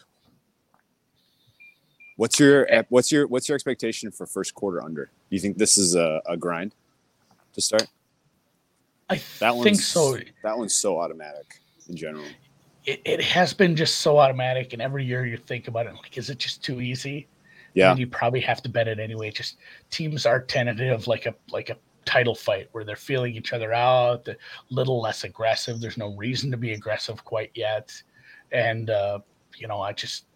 [2.16, 5.06] What's your what's your what's your expectation for first quarter under?
[5.06, 6.74] Do you think this is a, a grind
[7.54, 7.86] to start?
[9.10, 10.18] I That think one's so.
[10.42, 12.26] That one's so automatic in general.
[12.86, 16.16] it, it has been just so automatic, and every year you think about it, like,
[16.16, 17.28] is it just too easy?
[17.74, 17.90] Yeah.
[17.90, 19.30] And you probably have to bet it anyway.
[19.30, 19.58] Just
[19.90, 24.26] teams are tentative, like a like a title fight where they're feeling each other out,
[24.28, 24.36] a
[24.70, 25.80] little less aggressive.
[25.80, 27.92] There's no reason to be aggressive quite yet,
[28.52, 29.20] and uh,
[29.56, 30.26] you know, I just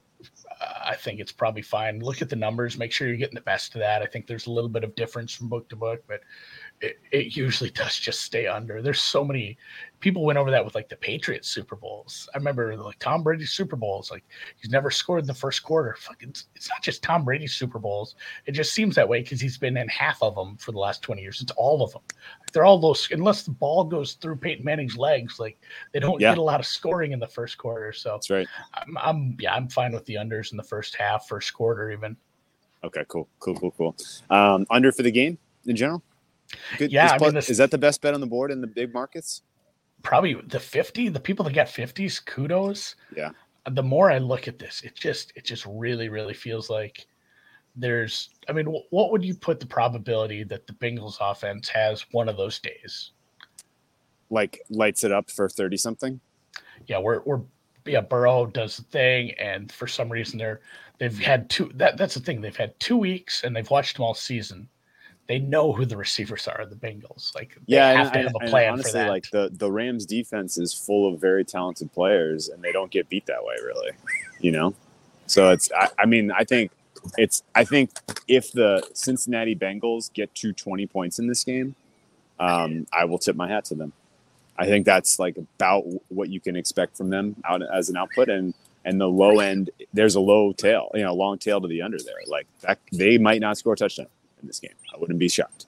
[0.86, 2.00] I think it's probably fine.
[2.00, 4.02] Look at the numbers, make sure you're getting the best of that.
[4.02, 6.20] I think there's a little bit of difference from book to book, but
[6.80, 8.82] it, it usually does just stay under.
[8.82, 9.56] There's so many
[10.00, 12.28] people went over that with like the Patriots Super Bowls.
[12.34, 14.22] I remember like Tom Brady's Super Bowls, like
[14.60, 15.96] he's never scored in the first quarter.
[15.98, 18.16] Fucking, it's not just Tom Brady's Super Bowls.
[18.44, 21.00] It just seems that way because he's been in half of them for the last
[21.00, 21.40] 20 years.
[21.40, 22.02] It's all of them.
[22.52, 25.58] They're all those, unless the ball goes through Peyton Manning's legs, like
[25.92, 26.32] they don't Yeah.
[26.32, 27.92] get a lot of scoring in the first quarter.
[27.92, 28.48] So That's right.
[28.74, 32.14] I'm, I'm, yeah, I'm fine with the unders in the first half, first quarter, even.
[32.82, 33.96] Okay, cool, cool, cool, cool.
[34.28, 36.02] Um, under for the game in general.
[36.78, 36.92] Good.
[36.92, 38.60] Yeah, is, I mean, plus- this- is that the best bet on the board in
[38.60, 39.42] the big markets?
[40.02, 43.30] probably the 50 the people that got 50s kudos Yeah.
[43.70, 47.06] the more i look at this it just it just really really feels like
[47.74, 52.28] there's i mean what would you put the probability that the bengals offense has one
[52.28, 53.12] of those days
[54.28, 56.20] Like lights it up for thirty something.
[56.86, 57.40] yeah we're, we're
[57.86, 60.60] yeah burrow does the thing and for some reason they're
[60.98, 64.04] they've had two that that's the thing they've had two weeks and they've watched them
[64.04, 64.68] all season
[65.26, 68.36] they know who the receivers are the bengals like they Yeah, have to and- have
[68.42, 71.92] a plan honestly, for that like the the Rams defense is full of very talented
[71.92, 73.92] players, and they don't get beat that way, really.
[74.40, 74.74] You know,
[75.26, 75.70] so it's.
[75.72, 76.72] I, I mean, I think
[77.16, 77.42] it's.
[77.54, 77.90] I think
[78.28, 81.74] if the Cincinnati Bengals get to twenty points in this game,
[82.38, 83.92] um, I will tip my hat to them.
[84.58, 88.28] I think that's like about what you can expect from them out as an output,
[88.28, 88.52] and
[88.84, 91.96] and the low end, there's a low tail, you know, long tail to the under
[91.98, 92.20] there.
[92.26, 94.08] Like that, they might not score a touchdown
[94.44, 94.74] in this game.
[94.94, 95.66] I wouldn't be shocked.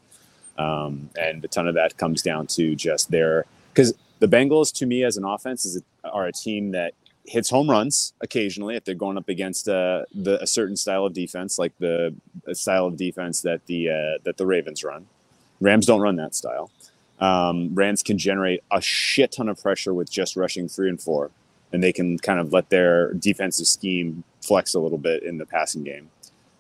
[0.58, 4.86] Um, and a ton of that comes down to just their because the Bengals, to
[4.86, 8.84] me, as an offense, is a, are a team that hits home runs occasionally if
[8.84, 12.14] they're going up against uh, the, a certain style of defense, like the
[12.52, 15.06] style of defense that the uh, that the Ravens run.
[15.60, 16.70] Rams don't run that style.
[17.18, 21.30] Um, Rams can generate a shit ton of pressure with just rushing three and four,
[21.72, 25.46] and they can kind of let their defensive scheme flex a little bit in the
[25.46, 26.10] passing game.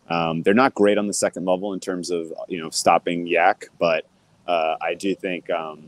[0.08, 3.64] Um, they're not great on the second level in terms of you know stopping YAC,
[3.78, 4.04] but
[4.46, 5.82] uh, I do think um,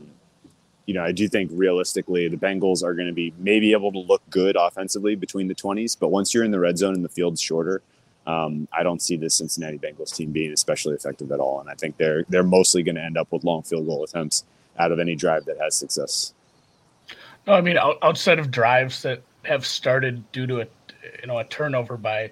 [0.85, 3.99] you know I do think realistically the Bengals are going to be maybe able to
[3.99, 7.09] look good offensively between the twenties, but once you're in the red zone and the
[7.09, 7.81] field's shorter,
[8.27, 11.73] um, I don't see the Cincinnati Bengals team being especially effective at all, and I
[11.75, 14.43] think they're they're mostly going to end up with long field goal attempts
[14.77, 16.33] out of any drive that has success.
[17.47, 20.67] No, I mean out- outside of drives that have started due to a
[21.21, 22.31] you know a turnover by,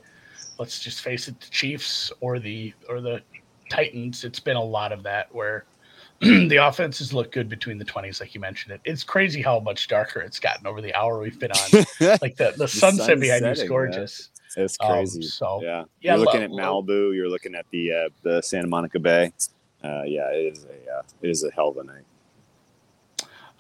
[0.60, 3.22] let's just face it, the Chiefs or the or the
[3.70, 4.24] Titans.
[4.24, 5.66] It's been a lot of that where
[6.22, 8.82] the offenses look good between the twenties, like you mentioned it.
[8.86, 11.86] It's crazy how much darker it's gotten over the hour we've been on.
[12.22, 14.30] like the the, sunset sun's behind you is gorgeous.
[14.56, 15.22] It's Um, crazy.
[15.22, 17.16] so, yeah, yeah, you're looking lo- at Malibu.
[17.16, 19.32] You're looking at the uh, the Santa Monica Bay.
[19.84, 22.04] Uh, yeah, it is a uh, it is a hell of a night.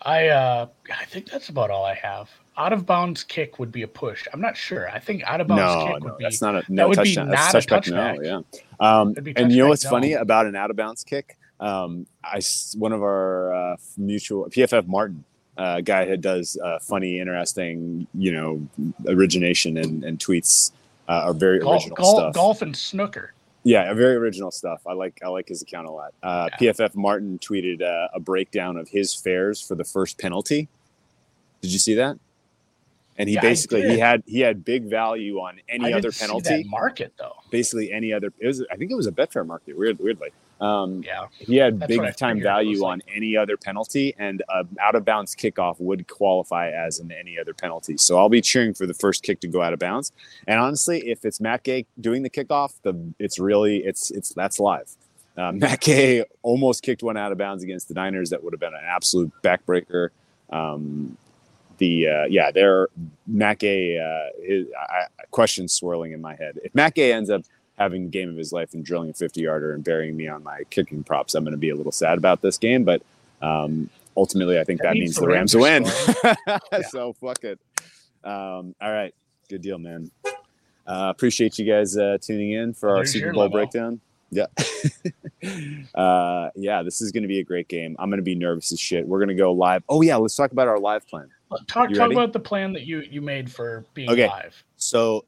[0.01, 2.29] I uh I think that's about all I have.
[2.57, 4.27] Out of bounds kick would be a push.
[4.33, 4.89] I'm not sure.
[4.89, 6.89] I think out of bounds No, kick no, would be that's not a no that
[6.89, 7.29] would be touchdown.
[7.29, 8.23] That's not a touchback.
[8.23, 8.43] No,
[8.79, 8.99] yeah.
[8.99, 11.37] Um, and you know what's funny about an out of bounds kick?
[11.59, 12.41] Um, I
[12.75, 15.23] one of our uh, mutual PFF Martin
[15.57, 18.67] uh, guy who does uh, funny, interesting, you know,
[19.07, 20.71] origination and, and tweets
[21.09, 22.33] uh, are very golf, original golf, stuff.
[22.33, 23.33] golf and snooker.
[23.67, 24.81] Yeah, very original stuff.
[24.87, 26.13] I like I like his account a lot.
[26.23, 30.69] Uh, PFF Martin tweeted uh, a breakdown of his fares for the first penalty.
[31.61, 32.17] Did you see that?
[33.17, 36.63] And he Yeah, basically he had he had big value on any I other penalty.
[36.63, 37.35] that market though.
[37.51, 38.31] Basically, any other.
[38.39, 39.77] It was I think it was a Betfair market.
[39.77, 40.29] Weird, weirdly.
[40.59, 41.27] Um, Yeah.
[41.37, 45.35] he had That's big time value on any other penalty, and uh, out of bounds
[45.35, 47.97] kickoff would qualify as an any other penalty.
[47.97, 50.11] So I'll be cheering for the first kick to go out of bounds.
[50.47, 54.59] And honestly, if it's Matt Gay doing the kickoff, the it's really it's it's that's
[54.59, 54.95] live.
[55.37, 58.31] Uh, Matt Gay almost kicked one out of bounds against the Niners.
[58.31, 60.09] That would have been an absolute backbreaker.
[60.49, 61.17] Um,
[61.77, 62.87] the uh, yeah, there
[63.27, 63.99] Matt Gay.
[63.99, 66.59] Uh, his, I, I, questions swirling in my head.
[66.63, 67.43] If Matt Gay ends up
[67.77, 70.43] having the game of his life and drilling a 50 yarder and burying me on
[70.43, 72.83] my kicking props, I'm going to be a little sad about this game.
[72.83, 73.01] But
[73.41, 76.15] um, ultimately, I think That that, means means the Rams Rams
[76.73, 76.83] win.
[76.89, 77.59] so fuck it.
[78.23, 79.13] Um, all right,
[79.49, 80.09] good deal, man.
[80.25, 83.99] Uh, appreciate you guys uh, tuning in for our There's Super Bowl breakdown.
[84.31, 84.45] Yeah.
[85.95, 87.95] uh, yeah, this is going to be a great game.
[87.99, 89.07] I'm going to be nervous as shit.
[89.07, 89.83] We're going to go live.
[89.89, 91.29] Oh, yeah, let's talk about our live plan.
[91.67, 92.15] Talk You talk ready?
[92.15, 94.27] about the plan that you you made for being Okay.
[94.27, 94.61] live.
[94.75, 95.23] So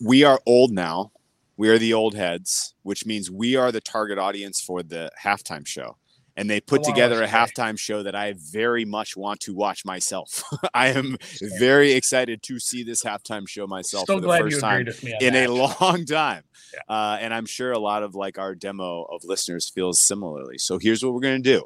[0.00, 1.12] we are old now.
[1.56, 5.66] We are the old heads, which means we are the target audience for the halftime
[5.66, 5.96] show.
[6.36, 10.42] and they put together a halftime show that I very much want to watch myself.
[10.74, 11.18] I am
[11.58, 15.12] very excited to see this halftime show myself for the first time agreed with me
[15.12, 15.48] on in that.
[15.50, 16.44] a long time.
[16.72, 16.80] Yeah.
[16.88, 20.56] Uh, and I'm sure a lot of like our demo of listeners feels similarly.
[20.56, 21.64] So here's what we're going to do.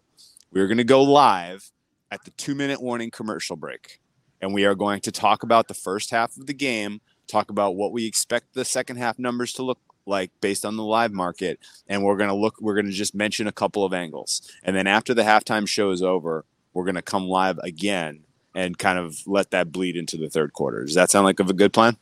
[0.51, 1.71] We're going to go live
[2.11, 4.01] at the two minute warning commercial break.
[4.41, 7.77] And we are going to talk about the first half of the game, talk about
[7.77, 11.59] what we expect the second half numbers to look like based on the live market.
[11.89, 14.43] And we're going to look, we're going to just mention a couple of angles.
[14.63, 18.79] And then after the halftime show is over, we're going to come live again and
[18.79, 20.85] kind of let that bleed into the third quarter.
[20.85, 21.97] Does that sound like a good plan?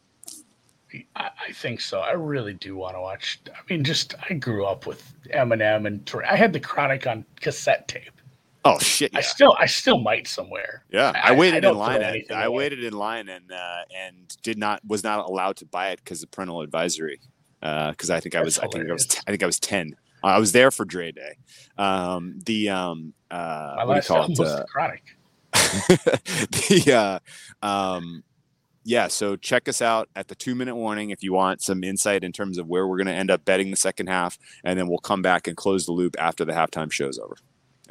[1.16, 2.00] I, I think so.
[2.00, 3.40] I really do want to watch.
[3.48, 6.10] I mean, just I grew up with Eminem and.
[6.28, 8.10] I had the Chronic on cassette tape.
[8.64, 9.12] Oh, shit.
[9.12, 9.18] Yeah.
[9.18, 10.84] I still, I still might somewhere.
[10.90, 12.02] Yeah, I- I, I waited don't in line.
[12.02, 15.88] At, I waited in line and uh, and did not was not allowed to buy
[15.90, 17.20] it because of parental advisory.
[17.60, 19.96] Because I think I was That's I think I was I think I was ten.
[20.24, 21.36] I was there for Dre Day.
[21.78, 24.38] Um, the um, uh, My what do you call it?
[24.40, 24.64] Uh,
[25.52, 27.20] the
[27.62, 28.22] uh, um,
[28.84, 29.08] yeah.
[29.08, 32.32] So check us out at the two minute warning if you want some insight in
[32.32, 34.98] terms of where we're going to end up betting the second half, and then we'll
[34.98, 37.36] come back and close the loop after the halftime show's over,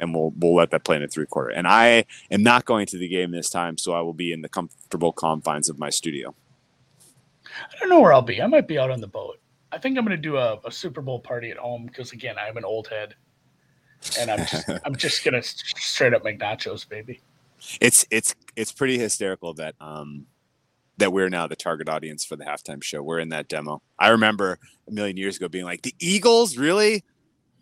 [0.02, 1.50] and we'll we'll let that play in the three quarter.
[1.50, 4.42] And I am not going to the game this time, so I will be in
[4.42, 6.34] the comfortable confines of my studio.
[7.46, 8.42] I don't know where I'll be.
[8.42, 9.38] I might be out on the boat.
[9.70, 12.36] I think I'm going to do a, a Super Bowl party at home because again,
[12.38, 13.14] I'm an old head,
[14.18, 17.20] and I'm just, I'm just going to straight up make nachos, baby.
[17.80, 20.26] It's it's it's pretty hysterical that um
[20.98, 23.02] that we're now the target audience for the halftime show.
[23.02, 23.82] We're in that demo.
[23.98, 27.04] I remember a million years ago being like, the Eagles, really?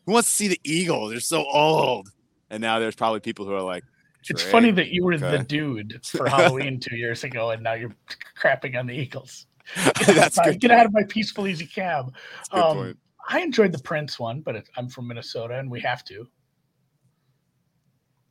[0.07, 1.11] Who wants to see the Eagles?
[1.11, 2.09] They're so old.
[2.51, 3.85] And now there's probably people who are like,
[4.29, 5.37] It's funny that you were Okay.
[5.39, 7.95] the dude for Halloween two years ago, and now you're
[8.41, 9.47] crapping on the Eagles.
[10.07, 10.61] That's Fine, good.
[10.61, 12.15] Get out of my peaceful, easy cab.
[12.53, 12.99] Um, point.
[13.29, 16.27] I enjoyed the Prince one, but it, I'm from Minnesota, and we have to.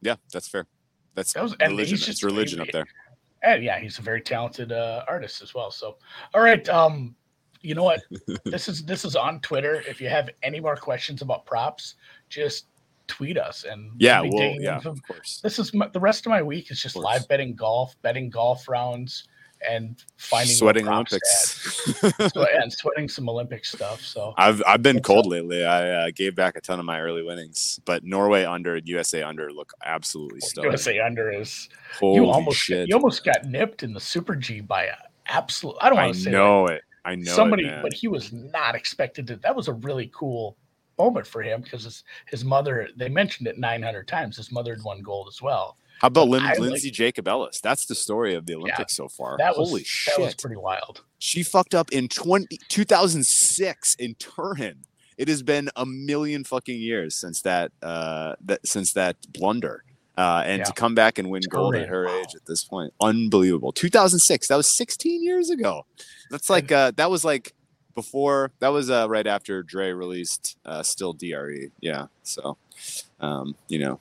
[0.01, 0.65] Yeah, that's fair.
[1.15, 1.77] That's That was- religion.
[1.77, 2.85] he's It's just- religion up there.
[3.41, 5.71] And yeah, he's a very talented uh, artist as well.
[5.71, 5.97] So,
[6.33, 7.15] all right, um,
[7.61, 8.01] you know what?
[8.45, 9.81] this is this is on Twitter.
[9.87, 11.95] If you have any more questions about props,
[12.27, 12.65] just
[13.09, 15.41] tweet us and Yeah, we'll well, yeah, of course.
[15.43, 18.69] This is my, the rest of my week is just live betting golf, betting golf
[18.69, 19.27] rounds,
[19.67, 22.33] and finding Sweating what props to Olympics.
[22.33, 24.01] So, and sweating some Olympic stuff.
[24.01, 25.31] So I've I've been cold up?
[25.31, 25.65] lately.
[25.65, 29.23] I uh, gave back a ton of my early winnings, but Norway under and USA
[29.23, 30.71] under look absolutely stunning.
[30.71, 32.87] USA under is Holy you almost shit!
[32.87, 34.95] you almost got nipped in the Super G by a
[35.27, 35.75] absolute.
[35.81, 36.81] I don't want to say know it.
[37.05, 39.37] I know somebody, it, but he was not expected to.
[39.37, 40.57] That was a really cool
[40.99, 42.89] moment for him because his, his mother.
[42.95, 44.37] They mentioned it 900 times.
[44.37, 45.77] His mother had won gold as well.
[46.01, 47.61] How about Lin- I like- Lindsey Jacobellis?
[47.61, 49.37] That's the story of the Olympics so far.
[49.37, 50.41] That was Holy that was shit!
[50.41, 51.01] pretty wild.
[51.17, 54.85] She fucked up in 20, 2006 in Turin.
[55.17, 59.83] It has been a million fucking years since that uh that since that blunder.
[60.17, 60.63] Uh, and Yeah.
[60.65, 62.19] to come back and win gold at her wow.
[62.19, 63.71] age at this point, unbelievable.
[63.71, 65.85] 2006, that was 16 years ago.
[66.29, 67.53] That's like uh, that was like
[67.95, 71.69] before that was uh, right after Dre released uh, Still Dre.
[71.81, 72.57] Yeah, so
[73.19, 73.99] um, you know,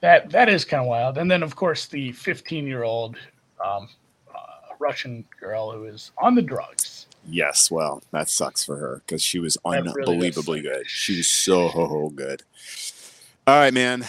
[0.00, 1.18] That that is kind of wild.
[1.18, 3.16] And then of course the 15 year old
[3.64, 3.88] um,
[4.34, 7.06] uh, Russian girl who is on the drugs.
[7.26, 10.72] yes, well, that sucks for her because she was That really unbelievably suck.
[10.72, 10.88] good.
[10.88, 12.42] She was so good.
[13.46, 14.04] All right, man.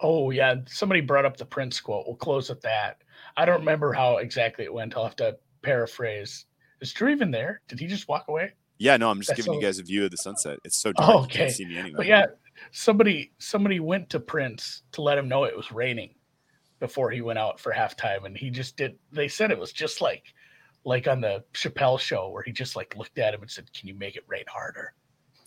[0.00, 2.06] Oh yeah, somebody brought up the Prince quote.
[2.06, 3.02] We'll close with that.
[3.36, 4.96] I don't remember how exactly it went.
[4.96, 6.46] I'll have to paraphrase.
[6.80, 7.60] Is Drew even there?
[7.68, 8.52] Did he just walk away?
[8.78, 10.58] Yeah, no, I'm just That's giving you guys a view of the sunset.
[10.64, 11.38] It's so dark, Oh, okay.
[11.40, 11.96] can't see me anyway.
[11.98, 12.26] But yeah,
[12.72, 16.14] somebody somebody went to Prince to let him know it was raining
[16.78, 18.98] before he went out for halftime, and he just did.
[19.12, 20.32] They said it was just like
[20.84, 23.86] like on the Chappelle show where he just like looked at him and said, "Can
[23.86, 24.94] you make it rain harder?"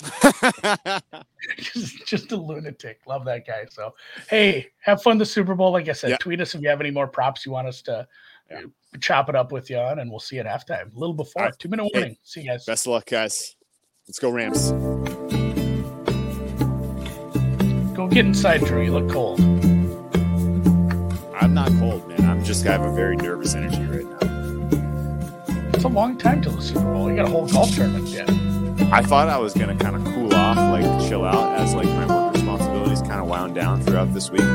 [1.58, 3.00] just, just a lunatic.
[3.08, 3.66] Love that guy.
[3.70, 3.96] So
[4.30, 5.72] hey, have fun the Super Bowl.
[5.72, 6.18] Like I said, Yeah.
[6.18, 8.08] tweet us if you have any more props you want us to.
[8.54, 9.00] Yeah.
[9.00, 10.96] Chop it up with you on, and we'll see you at halftime.
[10.96, 11.54] A little before, right.
[11.58, 12.18] two minute Hey, warning.
[12.24, 12.66] See you guys.
[12.66, 13.56] Best of luck, guys.
[14.08, 14.72] Let's go, Rams.
[17.96, 18.84] Go get inside, Drew.
[18.84, 19.40] You look cold.
[21.36, 22.30] I'm not cold, man.
[22.30, 25.70] I'm just I have a very nervous energy right now.
[25.74, 27.10] It's a long time till the Super Bowl.
[27.10, 28.30] You got a whole golf tournament yet.
[28.92, 32.06] I thought I was gonna kind of cool off, like chill out as like my
[32.06, 34.50] work responsibilities kind of wound down throughout this week, but